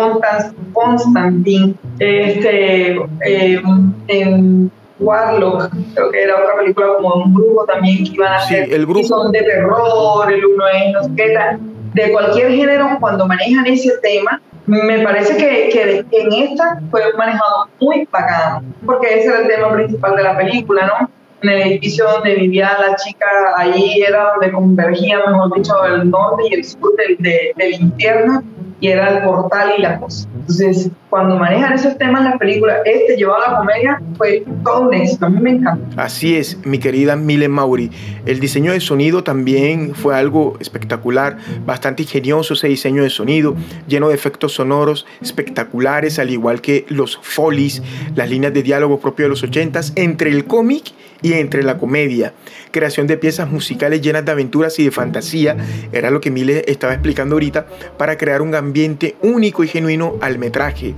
Constantine, 0.71 1.73
este, 1.99 2.95
eh, 3.26 3.62
en 4.08 4.71
Warlock, 4.99 5.69
creo 5.95 6.12
que 6.12 6.23
era 6.23 6.36
otra 6.36 6.56
película 6.60 6.88
como 6.95 7.15
un 7.15 7.34
grupo 7.34 7.65
también 7.65 8.06
que 8.06 8.12
iban 8.12 8.34
a 8.34 8.38
hacer, 8.38 8.71
el 8.71 8.86
grupo. 8.86 9.06
son 9.06 9.32
de 9.32 9.41
terror, 9.41 10.32
el 10.32 10.45
uno 10.45 10.63
es 10.67 10.93
no 10.93 11.04
sé 11.04 11.10
qué 11.15 11.30
tal. 11.32 11.60
De 11.93 12.12
cualquier 12.12 12.52
género, 12.52 12.97
cuando 12.99 13.28
manejan 13.28 13.67
ese 13.67 13.91
tema, 14.02 14.41
me 14.65 14.99
parece 15.04 15.36
que, 15.38 15.69
que 15.69 16.06
en 16.21 16.34
esta 16.34 16.80
fue 16.89 17.02
manejado 17.17 17.67
muy 17.80 18.08
bacán, 18.12 18.73
porque 18.86 19.19
ese 19.19 19.28
era 19.28 19.41
el 19.41 19.47
tema 19.47 19.73
principal 19.73 20.15
de 20.15 20.23
la 20.23 20.38
película, 20.38 20.88
¿no? 20.88 21.10
En 21.43 21.49
el 21.49 21.62
edificio 21.62 22.06
donde 22.06 22.36
vivía 22.36 22.71
la 22.79 22.95
chica, 22.95 23.27
ahí 23.58 24.01
era 24.01 24.32
donde 24.32 24.51
convergía, 24.51 25.19
mejor 25.27 25.53
dicho, 25.56 25.73
el 25.86 26.10
norte 26.10 26.43
y 26.49 26.53
el 26.53 26.63
sur 26.63 26.95
del, 26.95 27.17
del 27.56 27.82
infierno, 27.82 28.43
y 28.79 28.88
era 28.88 29.17
el 29.17 29.23
portal 29.23 29.73
y 29.77 29.82
la 29.82 29.99
cosa. 29.99 30.27
Entonces, 30.36 30.89
cuando 31.13 31.38
manejan 31.38 31.73
esos 31.73 31.95
temas 31.99 32.26
en 32.26 32.32
la 32.32 32.38
película, 32.39 32.78
este 32.86 33.15
llevado 33.15 33.45
a 33.45 33.52
la 33.52 33.58
comedia, 33.60 34.02
fue 34.17 34.43
todo 34.63 34.88
un 34.88 34.95
éxito. 34.95 35.28
A 35.28 35.30
mí 35.30 35.39
me 35.39 35.52
encanta. 35.52 36.02
Así 36.02 36.36
es, 36.36 36.65
mi 36.65 36.80
querida 36.80 37.15
Mile 37.15 37.49
Mauri. 37.49 37.91
El 38.26 38.39
diseño 38.39 38.71
de 38.71 38.80
sonido 38.80 39.23
también 39.23 39.93
fue 39.93 40.15
algo 40.15 40.58
espectacular, 40.60 41.38
bastante 41.67 42.02
ingenioso 42.02 42.56
ese 42.56 42.67
diseño 42.67 43.04
de 43.04 43.12
sonido, 43.12 43.56
lleno 43.88 44.10
de 44.10 44.15
efectos 44.15 44.54
sonoros 44.54 45.06
espectaculares, 45.21 46.17
al 46.17 46.32
igual 46.32 46.62
que 46.62 46.84
los 46.89 47.19
folies, 47.21 47.84
las 48.15 48.28
líneas 48.28 48.52
de 48.52 48.63
diálogo 48.63 48.99
propios 48.99 49.28
de 49.28 49.30
los 49.30 49.43
80s, 49.43 49.93
entre 49.95 50.32
el 50.32 50.45
cómic 50.45 50.93
y 51.21 51.34
entre 51.34 51.63
la 51.63 51.78
comedia. 51.78 52.34
Creación 52.71 53.08
de 53.08 53.17
piezas 53.17 53.49
musicales 53.49 54.02
llenas 54.02 54.26
de 54.26 54.32
aventuras 54.32 54.78
y 54.80 54.86
de 54.86 54.91
fantasía, 54.91 55.58
era 55.91 56.12
lo 56.12 56.21
que 56.21 56.32
Mile 56.32 56.65
estaba 56.67 56.93
explicando 56.93 57.36
ahorita, 57.36 57.65
para 57.97 58.17
crear 58.17 58.41
un 58.41 58.54
ambiente 58.54 59.15
único 59.21 59.63
y 59.63 59.67
genuino 59.67 60.15
al 60.21 60.38
metraje. 60.38 60.93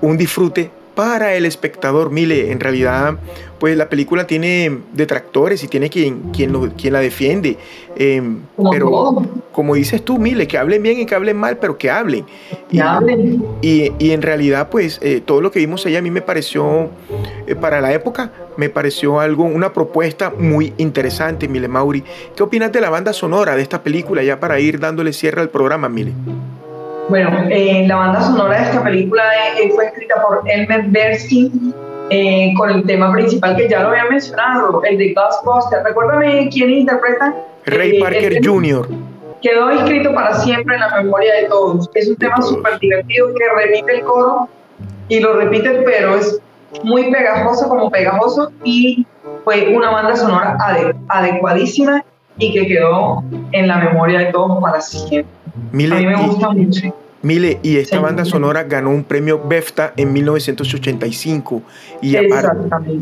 Un 0.00 0.16
disfrute 0.16 0.70
para 0.96 1.34
el 1.34 1.44
espectador. 1.44 2.10
Mire, 2.10 2.50
en 2.50 2.58
realidad, 2.58 3.18
pues 3.60 3.76
la 3.76 3.88
película 3.88 4.26
tiene 4.26 4.78
detractores 4.94 5.62
y 5.62 5.68
tiene 5.68 5.90
quien, 5.90 6.32
quien, 6.32 6.52
lo, 6.52 6.70
quien 6.72 6.94
la 6.94 7.00
defiende. 7.00 7.58
Em, 7.96 8.40
pero 8.70 9.22
como 9.52 9.74
dices 9.74 10.02
tú, 10.02 10.18
Mile, 10.18 10.48
que 10.48 10.56
hablen 10.56 10.82
bien 10.82 10.98
y 10.98 11.06
que 11.06 11.14
hablen 11.14 11.36
mal, 11.36 11.58
pero 11.58 11.76
que 11.76 11.90
hablen. 11.90 12.24
y. 12.70 12.80
Y, 13.60 13.92
y, 13.98 14.10
en 14.12 14.22
realidad, 14.22 14.70
pues 14.70 14.98
eh, 15.02 15.20
todo 15.24 15.42
lo 15.42 15.50
que 15.50 15.58
vimos 15.58 15.84
allá 15.84 15.98
a 15.98 16.02
mí 16.02 16.10
me 16.10 16.22
pareció, 16.22 16.88
eh, 17.46 17.54
para 17.54 17.82
la 17.82 17.92
época, 17.92 18.32
me 18.56 18.70
pareció 18.70 19.20
algo, 19.20 19.44
una 19.44 19.74
propuesta 19.74 20.32
muy 20.36 20.72
interesante, 20.78 21.46
Mile 21.46 21.68
Mauri. 21.68 22.04
¿Qué 22.34 22.42
opinas 22.42 22.72
de 22.72 22.80
la 22.80 22.88
banda 22.88 23.12
sonora 23.12 23.54
de 23.54 23.62
esta 23.62 23.82
película, 23.82 24.22
ya 24.22 24.40
para 24.40 24.58
ir 24.60 24.80
dándole 24.80 25.12
cierre 25.12 25.42
al 25.42 25.50
programa, 25.50 25.90
Mile? 25.90 26.12
Bueno, 27.08 27.30
eh, 27.50 27.84
la 27.86 27.96
banda 27.96 28.20
sonora 28.20 28.58
de 28.58 28.64
esta 28.64 28.82
película 28.82 29.22
eh, 29.56 29.70
fue 29.74 29.86
escrita 29.86 30.20
por 30.22 30.42
Elmer 30.48 30.86
Bersky 30.88 31.52
eh, 32.10 32.52
con 32.56 32.70
el 32.70 32.84
tema 32.84 33.12
principal 33.12 33.56
que 33.56 33.68
ya 33.68 33.82
lo 33.82 33.90
había 33.90 34.06
mencionado, 34.06 34.82
el 34.82 34.98
de 34.98 35.14
Ghostbusters. 35.14 35.84
Recuérdame 35.84 36.48
quién 36.50 36.70
interpreta. 36.70 37.34
Ray 37.66 38.00
Parker 38.00 38.44
Jr. 38.44 38.88
Quedó 39.40 39.70
escrito 39.70 40.12
para 40.14 40.34
siempre 40.34 40.74
en 40.74 40.80
la 40.80 41.02
memoria 41.02 41.34
de 41.34 41.44
todos. 41.44 41.88
Es 41.94 42.08
un 42.08 42.16
tema 42.16 42.40
súper 42.42 42.78
divertido 42.80 43.28
que 43.34 43.44
repite 43.54 43.98
el 43.98 44.02
coro 44.02 44.48
y 45.08 45.20
lo 45.20 45.34
repite, 45.34 45.82
pero 45.84 46.16
es 46.16 46.40
muy 46.82 47.12
pegajoso 47.12 47.68
como 47.68 47.88
pegajoso 47.90 48.50
y 48.64 49.06
fue 49.44 49.68
una 49.68 49.90
banda 49.90 50.16
sonora 50.16 50.56
adecuadísima 51.08 52.04
y 52.38 52.52
que 52.52 52.66
quedó 52.66 53.22
en 53.52 53.68
la 53.68 53.76
memoria 53.78 54.18
de 54.20 54.26
todos 54.26 54.60
para 54.60 54.80
siempre. 54.80 55.35
Mile, 55.72 55.96
a 55.96 55.98
mí 55.98 56.06
me 56.06 56.26
gusta 56.26 56.50
mucho. 56.50 56.94
Mile, 57.26 57.58
y 57.62 57.78
esta 57.78 57.98
banda 57.98 58.24
sonora 58.24 58.62
ganó 58.64 58.90
un 58.90 59.02
premio 59.02 59.42
BEFTA 59.42 59.94
en 59.96 60.12
1985 60.12 61.62
y, 62.00 62.16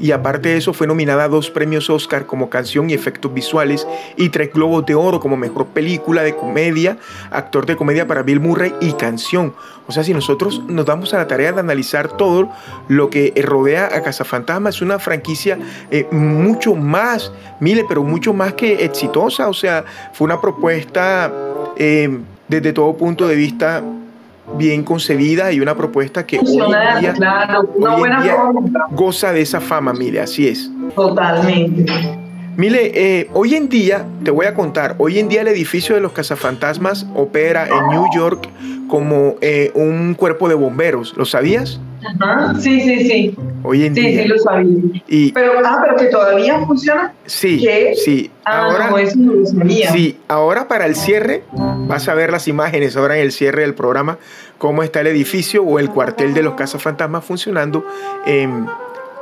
y 0.00 0.12
aparte 0.12 0.48
de 0.48 0.56
eso 0.56 0.72
fue 0.72 0.86
nominada 0.86 1.24
a 1.24 1.28
dos 1.28 1.50
premios 1.50 1.90
Oscar 1.90 2.24
como 2.24 2.48
canción 2.48 2.88
y 2.88 2.94
efectos 2.94 3.34
visuales 3.34 3.86
y 4.16 4.30
tres 4.30 4.50
globos 4.50 4.86
de 4.86 4.94
oro 4.94 5.20
como 5.20 5.36
mejor 5.36 5.66
película 5.66 6.22
de 6.22 6.34
comedia, 6.34 6.96
actor 7.30 7.66
de 7.66 7.76
comedia 7.76 8.06
para 8.06 8.22
Bill 8.22 8.40
Murray 8.40 8.72
y 8.80 8.92
canción. 8.92 9.52
O 9.88 9.92
sea, 9.92 10.04
si 10.04 10.14
nosotros 10.14 10.62
nos 10.68 10.86
damos 10.86 11.12
a 11.12 11.18
la 11.18 11.26
tarea 11.26 11.52
de 11.52 11.60
analizar 11.60 12.16
todo 12.16 12.48
lo 12.88 13.10
que 13.10 13.34
rodea 13.44 13.94
a 13.94 14.02
Cazafantasma, 14.02 14.70
es 14.70 14.80
una 14.80 14.98
franquicia 14.98 15.58
eh, 15.90 16.06
mucho 16.10 16.74
más, 16.74 17.30
Mile, 17.60 17.84
pero 17.86 18.02
mucho 18.02 18.32
más 18.32 18.54
que 18.54 18.84
exitosa. 18.84 19.48
O 19.48 19.54
sea, 19.54 19.84
fue 20.14 20.24
una 20.24 20.40
propuesta... 20.40 21.30
Eh, 21.76 22.20
desde 22.48 22.72
todo 22.72 22.96
punto 22.96 23.26
de 23.26 23.36
vista 23.36 23.82
bien 24.58 24.82
concebida 24.82 25.52
y 25.52 25.60
una 25.60 25.74
propuesta 25.74 26.26
que 26.26 26.38
hoy 26.38 26.50
en 26.50 27.00
día, 27.00 28.36
goza 28.90 29.32
de 29.32 29.40
esa 29.40 29.60
fama, 29.60 29.92
mire, 29.92 30.20
así 30.20 30.48
es. 30.48 30.70
Totalmente. 30.94 31.92
Mire, 32.56 32.92
eh, 32.94 33.30
hoy 33.32 33.56
en 33.56 33.68
día, 33.68 34.06
te 34.22 34.30
voy 34.30 34.46
a 34.46 34.54
contar, 34.54 34.94
hoy 34.98 35.18
en 35.18 35.28
día 35.28 35.40
el 35.40 35.48
edificio 35.48 35.96
de 35.96 36.00
los 36.00 36.12
cazafantasmas 36.12 37.04
opera 37.14 37.66
en 37.66 37.88
New 37.90 38.04
York 38.14 38.48
como 38.86 39.34
eh, 39.40 39.72
un 39.74 40.14
cuerpo 40.14 40.48
de 40.48 40.54
bomberos, 40.54 41.14
¿lo 41.16 41.24
sabías? 41.24 41.80
Ajá, 42.04 42.54
sí, 42.60 42.80
sí, 42.80 43.08
sí. 43.08 43.36
Hoy 43.62 43.86
en 43.86 43.94
sí, 43.94 44.00
día. 44.00 44.22
Sí, 44.22 44.28
lo 44.28 44.38
sabía. 44.38 45.02
Y, 45.08 45.32
pero, 45.32 45.52
ah, 45.64 45.80
pero 45.82 45.96
que 45.96 46.06
todavía 46.06 46.64
funciona. 46.66 47.12
Sí, 47.26 47.66
sí. 47.96 48.30
Ah, 48.44 48.66
ahora, 48.66 48.90
no, 48.90 48.98
eso 48.98 49.16
no 49.18 49.32
lo 49.34 49.46
sabía. 49.46 49.90
Sí, 49.92 50.18
ahora 50.28 50.68
para 50.68 50.86
el 50.86 50.94
cierre, 50.94 51.44
vas 51.52 52.08
a 52.08 52.14
ver 52.14 52.30
las 52.30 52.48
imágenes 52.48 52.96
ahora 52.96 53.16
en 53.16 53.22
el 53.22 53.32
cierre 53.32 53.62
del 53.62 53.74
programa, 53.74 54.18
cómo 54.58 54.82
está 54.82 55.00
el 55.00 55.06
edificio 55.08 55.62
o 55.62 55.78
el 55.78 55.90
cuartel 55.90 56.34
de 56.34 56.42
los 56.42 56.54
cazafantasmas 56.54 57.24
funcionando 57.24 57.86
eh, 58.26 58.48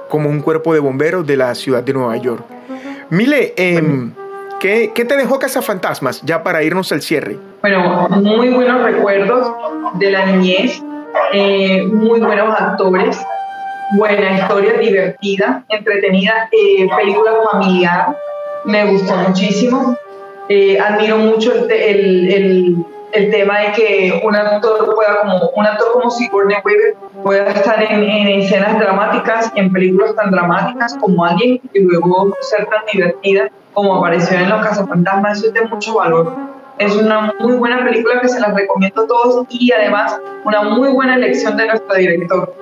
como 0.09 0.29
un 0.29 0.41
cuerpo 0.41 0.75
de 0.75 0.81
bomberos 0.81 1.27
de 1.27 1.37
la 1.37 1.55
ciudad 1.55 1.83
de 1.83 1.93
Nueva 1.93 2.17
York. 2.17 2.45
Mile, 3.11 3.55
eh, 3.57 3.83
¿qué, 4.59 4.93
¿qué, 4.95 5.05
te 5.05 5.17
dejó 5.17 5.39
Cazafantasmas 5.39 6.23
ya 6.23 6.43
para 6.43 6.63
irnos 6.63 6.91
al 6.93 7.03
cierre? 7.03 7.37
Bueno, 7.61 8.09
muy 8.09 8.49
buenos 8.49 8.83
recuerdos 8.83 9.55
de 9.99 10.11
la 10.11 10.27
niñez, 10.27 10.83
eh, 11.33 11.87
muy 11.87 12.21
buenos 12.21 12.59
actores, 12.59 13.21
buena 13.97 14.39
historia, 14.39 14.75
divertida, 14.75 15.65
entretenida, 15.69 16.49
eh, 16.53 16.89
película 16.97 17.33
familiar, 17.51 18.17
me 18.65 18.85
gustó 18.87 19.15
muchísimo. 19.17 19.97
Eh, 20.49 20.79
admiro 20.79 21.19
mucho 21.19 21.53
el, 21.53 21.71
el, 21.71 22.77
el, 23.13 23.31
tema 23.31 23.61
de 23.61 23.73
que 23.73 24.21
un 24.25 24.35
actor 24.35 24.95
pueda, 24.95 25.21
como 25.21 25.51
un 25.55 25.67
actor 25.67 25.93
como 25.93 26.11
Sigourney 26.11 26.57
Weaver 26.65 26.97
pueda 27.23 27.51
estar 27.53 27.83
en, 27.83 28.03
en, 28.03 28.41
escenas 28.41 28.79
dramáticas, 28.79 29.53
en 29.55 29.73
películas 29.73 30.15
tan 30.17 30.31
dramáticas 30.31 30.97
como 31.01 31.25
alguien 31.25 31.61
y 31.73 31.81
luego 31.81 32.37
ser 32.41 32.67
tan 32.67 32.83
divertida 32.93 33.51
como 33.73 33.97
apareció 33.97 34.37
en 34.37 34.51
Los 34.51 34.67
Cazafantasmas, 34.67 35.39
eso 35.39 35.47
es 35.49 35.55
de 35.55 35.63
mucho 35.63 35.95
valor. 35.95 36.52
Es 36.83 36.97
una 36.97 37.33
muy 37.39 37.55
buena 37.55 37.85
película 37.85 38.21
que 38.21 38.29
se 38.29 38.41
las 38.41 38.55
recomiendo 38.55 39.03
a 39.03 39.07
todos 39.07 39.47
y 39.51 39.71
además 39.73 40.19
una 40.45 40.63
muy 40.63 40.89
buena 40.89 41.15
elección 41.17 41.57
de 41.57 41.67
nuestro 41.67 41.95
director. 41.95 42.55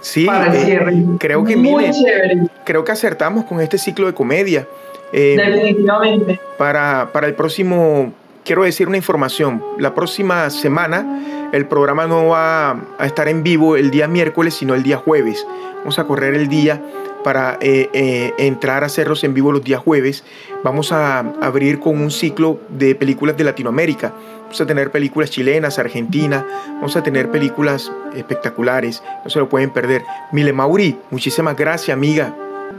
Sí, 0.00 0.28
eh, 0.30 1.06
creo 1.18 1.44
que 1.44 1.56
muy 1.56 1.84
mire, 1.84 1.92
chévere. 1.92 2.42
creo 2.64 2.84
que 2.84 2.92
acertamos 2.92 3.44
con 3.46 3.60
este 3.60 3.78
ciclo 3.78 4.06
de 4.06 4.12
comedia. 4.12 4.68
Eh, 5.12 5.34
Definitivamente. 5.36 6.38
Para, 6.58 7.08
para 7.10 7.26
el 7.26 7.34
próximo, 7.34 8.12
quiero 8.44 8.64
decir 8.64 8.86
una 8.86 8.98
información. 8.98 9.64
La 9.78 9.94
próxima 9.94 10.50
semana 10.50 11.48
el 11.52 11.66
programa 11.66 12.06
no 12.06 12.26
va 12.28 12.72
a 12.98 13.06
estar 13.06 13.28
en 13.28 13.42
vivo 13.42 13.76
el 13.76 13.90
día 13.90 14.08
miércoles, 14.08 14.54
sino 14.54 14.74
el 14.74 14.82
día 14.82 14.98
jueves. 14.98 15.46
Vamos 15.78 15.98
a 15.98 16.04
correr 16.04 16.34
el 16.34 16.48
día 16.48 16.82
para 17.24 17.58
eh, 17.60 17.90
eh, 17.92 18.32
entrar 18.38 18.84
a 18.84 18.86
hacerlos 18.86 19.24
en 19.24 19.34
vivo 19.34 19.50
los 19.50 19.64
días 19.64 19.80
jueves. 19.80 20.22
Vamos 20.62 20.92
a 20.92 21.18
abrir 21.40 21.80
con 21.80 22.00
un 22.00 22.12
ciclo 22.12 22.60
de 22.68 22.94
películas 22.94 23.36
de 23.36 23.42
Latinoamérica. 23.42 24.12
Vamos 24.42 24.60
a 24.60 24.66
tener 24.66 24.92
películas 24.92 25.30
chilenas, 25.30 25.80
argentinas, 25.80 26.44
vamos 26.74 26.96
a 26.96 27.02
tener 27.02 27.30
películas 27.30 27.90
espectaculares, 28.14 29.02
no 29.24 29.30
se 29.30 29.40
lo 29.40 29.48
pueden 29.48 29.70
perder. 29.70 30.02
Mile 30.30 30.52
Mauri, 30.52 30.96
muchísimas 31.10 31.56
gracias, 31.56 31.92
amiga. 31.96 32.32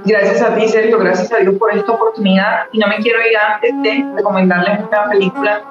Gracias 0.06 0.42
a 0.42 0.56
ti, 0.56 0.68
Sergio, 0.70 1.00
gracias 1.00 1.32
a 1.34 1.38
Dios 1.40 1.56
por 1.56 1.76
esta 1.76 1.92
oportunidad. 1.92 2.68
Y 2.72 2.78
no 2.78 2.88
me 2.88 2.98
quiero 3.00 3.20
ir 3.20 3.36
antes 3.36 3.74
de 3.82 4.06
recomendarles 4.16 4.80
una 4.88 5.10
película 5.10 5.62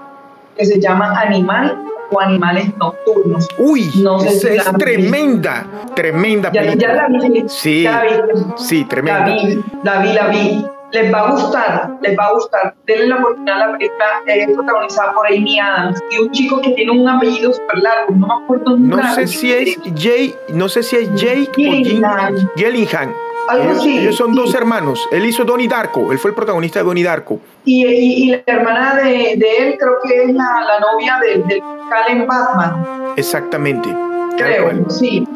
que 0.57 0.67
se 0.67 0.81
llama 0.81 1.19
Animal 1.19 1.79
o 2.15 2.21
Animales 2.21 2.77
Nocturnos. 2.77 3.49
Uy, 3.59 3.91
no 4.03 4.21
sé 4.21 4.31
si 4.31 4.47
es 4.49 4.73
tremenda, 4.79 5.67
tremenda 5.95 6.51
ya, 6.53 6.63
la 6.63 7.09
vi. 7.09 7.45
Sí, 7.49 7.83
la 7.83 8.03
vi. 8.03 8.11
sí, 8.57 8.85
tremenda. 8.85 9.27
La 9.27 9.35
vi, 9.35 9.63
la 9.83 9.99
vi, 9.99 10.13
la 10.13 10.27
vi. 10.29 10.67
Les 10.93 11.13
va 11.13 11.27
a 11.27 11.31
gustar, 11.33 11.99
les 12.03 12.17
va 12.17 12.27
a 12.27 12.33
gustar. 12.35 12.75
Denle 12.87 13.09
la 13.09 13.17
oportunidad 13.17 13.63
a 13.63 13.67
la 13.67 13.73
película, 13.73 14.05
es 14.27 14.49
protagonizada 14.55 15.13
por 15.13 15.27
Amy 15.27 15.59
Adams 15.59 16.01
y 16.13 16.19
un 16.23 16.31
chico 16.31 16.61
que 16.61 16.71
tiene 16.71 16.93
un 16.93 17.09
apellido 17.09 17.53
súper 17.53 17.79
largo, 17.79 18.15
no 18.15 18.27
me 18.29 18.45
acuerdo 18.45 18.77
No 18.77 19.15
sé 19.15 19.27
si 19.27 19.53
es 19.53 19.77
Jay, 19.97 20.33
no 20.51 20.69
sé 20.69 20.85
si 20.85 20.97
es 20.97 21.13
Jake 21.17 21.51
Gillingham. 21.57 22.37
o 22.37 22.51
Gillingham. 22.57 23.13
Algo 23.49 23.65
Ellos, 23.65 23.79
así, 23.79 23.99
ellos 23.99 24.17
son 24.17 24.31
sí. 24.33 24.37
dos 24.41 24.55
hermanos. 24.55 25.07
Él 25.13 25.27
hizo 25.27 25.45
Donnie 25.45 25.69
Darko. 25.69 26.13
Él 26.13 26.19
fue 26.19 26.31
el 26.31 26.35
protagonista 26.35 26.79
de 26.81 26.85
Donnie 26.87 27.05
Darko. 27.05 27.41
Y, 27.65 27.85
y, 27.87 28.25
y 28.25 28.31
la 28.31 28.43
hermana 28.47 28.95
de, 28.97 29.37
de, 29.37 29.57
él 29.59 29.77
creo 29.79 29.95
que 30.03 30.25
es 30.25 30.33
la, 30.35 30.65
la 30.67 30.81
novia 30.81 31.19
del 31.21 31.47
de 31.47 31.63
Calen 31.91 32.27
Batman. 32.27 33.13
Exactamente. 33.17 33.95
Creo, 34.37 34.91
sí. 34.91 35.27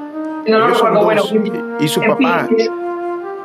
No 0.46 0.58
lo 0.58 0.68
recuerdo. 0.68 1.04
Bueno, 1.04 1.22
y 1.78 1.88
su 1.88 2.00
papá. 2.00 2.46
Fin, 2.48 2.56
es, 2.58 2.70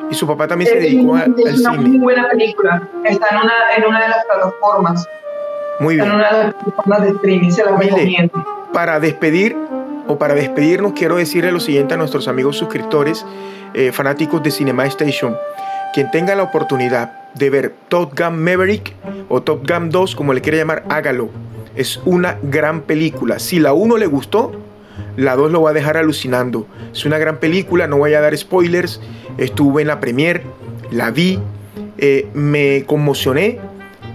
y 0.10 0.16
su 0.16 0.28
papá 0.28 0.48
también 0.48 0.70
se 0.70 0.78
es, 0.78 0.84
dedicó 0.84 1.16
a, 1.16 1.20
es 1.20 1.26
al 1.28 1.34
una 1.38 1.72
cine. 1.72 1.90
muy 1.90 1.98
buena 1.98 2.30
película. 2.30 2.82
Está 3.04 3.28
en 3.32 3.38
una, 3.38 3.54
en 3.78 3.86
una 3.86 4.02
de 4.04 4.10
las 4.10 4.26
plataformas. 4.26 5.08
Muy 5.80 5.96
bien. 5.96 6.06
Está 6.06 6.14
en 6.14 6.20
una 6.22 6.38
de 6.38 6.44
las 6.46 6.54
plataformas 6.54 7.02
de 7.02 7.10
streaming. 7.10 7.50
Se 7.52 7.64
Mire, 7.64 7.86
recomiendo. 7.90 8.46
Para 8.72 9.00
despedir 9.00 9.58
o 10.08 10.18
para 10.18 10.36
despedirnos, 10.36 10.94
quiero 10.94 11.18
decirle 11.18 11.52
lo 11.52 11.60
siguiente 11.60 11.94
a 11.94 11.98
nuestros 11.98 12.28
amigos 12.28 12.58
suscriptores, 12.58 13.26
eh, 13.74 13.92
fanáticos 13.92 14.44
de 14.44 14.52
Cinema 14.52 14.86
Station. 14.86 15.36
Quien 15.94 16.12
tenga 16.12 16.36
la 16.36 16.44
oportunidad 16.44 17.30
de 17.36 17.50
ver 17.50 17.76
Top 17.88 18.18
Gun 18.18 18.44
Maverick 18.44 18.94
o 19.30 19.42
Top 19.42 19.68
Gun 19.68 19.90
2, 19.90 20.16
como 20.16 20.34
le 20.34 20.42
quiera 20.42 20.58
llamar, 20.58 20.84
hágalo. 20.90 21.30
Es 21.76 22.00
una 22.06 22.38
gran 22.44 22.82
película. 22.82 23.40
Si 23.40 23.60
la 23.60 23.74
1 23.74 23.98
le 23.98 24.06
gustó, 24.06 24.52
la 25.18 25.36
2 25.36 25.52
lo 25.52 25.62
va 25.62 25.72
a 25.72 25.74
dejar 25.74 25.98
alucinando. 25.98 26.68
Es 26.92 27.06
una 27.06 27.18
gran 27.18 27.38
película, 27.38 27.88
no 27.88 27.98
voy 27.98 28.14
a 28.14 28.22
dar 28.22 28.38
spoilers. 28.38 29.02
Estuve 29.38 29.82
en 29.82 29.88
la 29.88 30.00
premier, 30.00 30.44
la 30.92 31.12
vi, 31.12 31.40
eh, 31.98 32.28
me 32.34 32.84
conmocioné, 32.86 33.60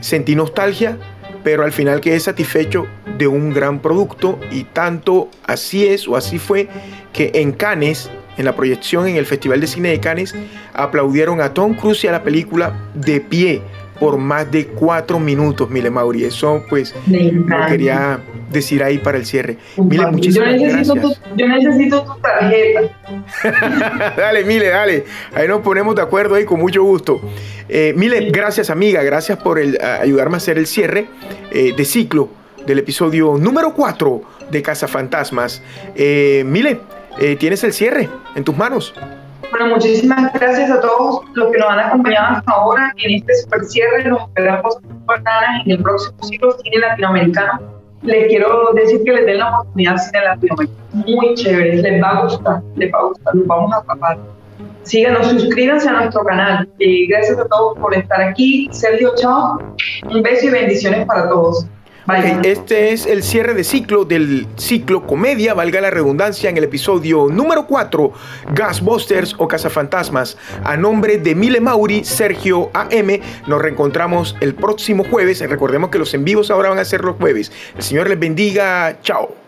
sentí 0.01 0.37
nostalgia, 0.37 0.99
pero 1.43 1.65
al 1.65 1.73
final 1.73 2.01
quedé 2.01 2.21
satisfecho 2.21 2.87
de 3.19 3.27
un 3.27 3.53
gran 3.53 3.81
producto 3.81 4.39
y 4.51 4.65
tanto 4.65 5.29
así 5.47 5.87
es 5.87 6.09
o 6.09 6.17
así 6.17 6.39
fue 6.39 6.69
que 7.13 7.33
en 7.35 7.53
Cannes, 7.53 8.11
en 8.37 8.45
la 8.45 8.55
proyección 8.55 9.09
en 9.09 9.17
el 9.17 9.27
Festival 9.27 9.61
de 9.61 9.67
Cine 9.67 9.89
de 9.91 10.01
Cannes, 10.01 10.35
aplaudieron 10.73 11.41
a 11.41 11.53
Tom 11.53 11.75
Cruise 11.75 12.05
y 12.05 12.09
a 12.09 12.13
la 12.13 12.23
película 12.23 12.79
de 12.95 13.21
pie 13.21 13.63
por 13.99 14.17
más 14.17 14.51
de 14.51 14.67
cuatro 14.67 15.19
minutos, 15.19 15.69
Mile 15.71 15.91
Mauri. 15.91 16.25
Eso 16.25 16.63
pues 16.69 16.95
lo 17.07 17.67
quería 17.67 18.21
decir 18.51 18.83
ahí 18.83 18.99
para 18.99 19.19
el 19.19 19.27
cierre. 19.27 19.59
Mile, 19.77 20.07
muchísimas 20.07 20.61
yo 20.61 20.67
necesito 20.67 20.95
gracias. 20.95 21.21
Tu, 21.21 21.37
yo 21.37 21.49
necesito 21.49 22.05
tu 22.05 22.21
tarjeta. 22.21 24.15
dale, 24.17 24.45
Mile, 24.45 24.69
dale. 24.69 25.05
Ahí 25.35 25.49
nos 25.49 25.61
ponemos 25.61 25.97
de 25.97 26.03
acuerdo 26.03 26.37
ahí 26.37 26.45
con 26.45 26.61
mucho 26.61 26.83
gusto. 26.85 27.21
Eh, 27.69 27.93
Mile, 27.97 28.31
gracias 28.31 28.71
amiga, 28.71 29.03
gracias 29.03 29.39
por 29.39 29.59
el, 29.59 29.79
ayudarme 29.83 30.35
a 30.35 30.39
hacer 30.39 30.59
el 30.59 30.67
cierre 30.67 31.09
eh, 31.51 31.75
de 31.77 31.85
ciclo 31.85 32.31
del 32.67 32.79
episodio 32.79 33.37
número 33.39 33.75
4 33.75 34.23
de 34.51 34.63
Casa 34.63 34.89
Fantasmas. 34.89 35.63
Eh, 35.95 36.43
Mile, 36.47 36.81
eh, 37.19 37.37
tienes 37.37 37.65
el 37.65 37.73
cierre 37.73 38.09
en 38.35 38.45
tus 38.45 38.57
manos. 38.57 38.95
Bueno, 39.51 39.75
muchísimas 39.75 40.33
gracias 40.35 40.71
a 40.71 40.81
todos 40.81 41.25
los 41.35 41.51
que 41.51 41.59
nos 41.59 41.69
han 41.71 41.81
acompañado 41.81 42.37
hasta 42.37 42.53
ahora 42.53 42.93
en 42.99 43.15
este 43.15 43.35
super 43.37 43.65
cierre. 43.65 44.05
Nos 44.05 44.29
esperamos 44.29 44.79
en 45.65 45.71
el 45.73 45.83
próximo 45.83 46.23
ciclo 46.23 46.57
Cine 46.63 46.79
Latinoamericano. 46.79 47.61
Les 48.03 48.29
quiero 48.29 48.73
decir 48.75 49.03
que 49.05 49.13
les 49.13 49.27
den 49.27 49.39
la 49.39 49.61
oportunidad 49.61 49.93
de 49.93 49.99
Cine 49.99 50.25
Latinoamericano. 50.25 51.05
Muy 51.07 51.35
chévere, 51.35 51.77
les 51.77 52.03
va 52.03 52.09
a 52.11 52.23
gustar, 52.25 52.63
les 52.77 52.93
va 52.93 52.99
a 52.99 53.03
gustar, 53.05 53.35
nos 53.35 53.47
vamos 53.47 53.73
a 53.75 53.83
tapar. 53.83 54.19
Síganos, 54.83 55.27
suscríbanse 55.27 55.89
a 55.89 55.93
nuestro 55.93 56.25
canal. 56.25 56.69
Y 56.79 57.07
gracias 57.09 57.39
a 57.39 57.47
todos 57.47 57.79
por 57.79 57.95
estar 57.95 58.21
aquí. 58.21 58.69
Sergio, 58.73 59.13
chao. 59.17 59.59
Un 60.11 60.23
beso 60.23 60.47
y 60.47 60.51
bendiciones 60.51 61.07
para 61.07 61.29
todos. 61.29 61.67
Este 62.43 62.95
es 62.95 63.05
el 63.05 63.23
cierre 63.23 63.53
de 63.53 63.63
ciclo 63.65 64.07
del 64.07 64.47
ciclo 64.57 65.07
comedia, 65.07 65.53
valga 65.53 65.79
la 65.83 65.91
redundancia, 65.91 66.49
en 66.49 66.57
el 66.57 66.65
episodio 66.65 67.29
número 67.31 67.67
4, 67.67 68.13
Gasbusters 68.55 69.35
o 69.37 69.47
Cazafantasmas. 69.47 70.39
A 70.65 70.79
nombre 70.79 71.19
de 71.19 71.35
Mile 71.35 71.61
Mauri, 71.61 72.05
Sergio 72.05 72.71
AM, 72.73 73.21
nos 73.47 73.61
reencontramos 73.61 74.37
el 74.41 74.55
próximo 74.55 75.05
jueves. 75.05 75.47
Recordemos 75.47 75.91
que 75.91 75.99
los 75.99 76.15
en 76.15 76.25
vivos 76.25 76.51
ahora 76.51 76.71
van 76.71 76.79
a 76.79 76.85
ser 76.87 77.05
los 77.05 77.17
jueves. 77.17 77.53
El 77.77 77.83
Señor 77.83 78.09
les 78.09 78.19
bendiga. 78.19 78.99
Chao. 79.03 79.48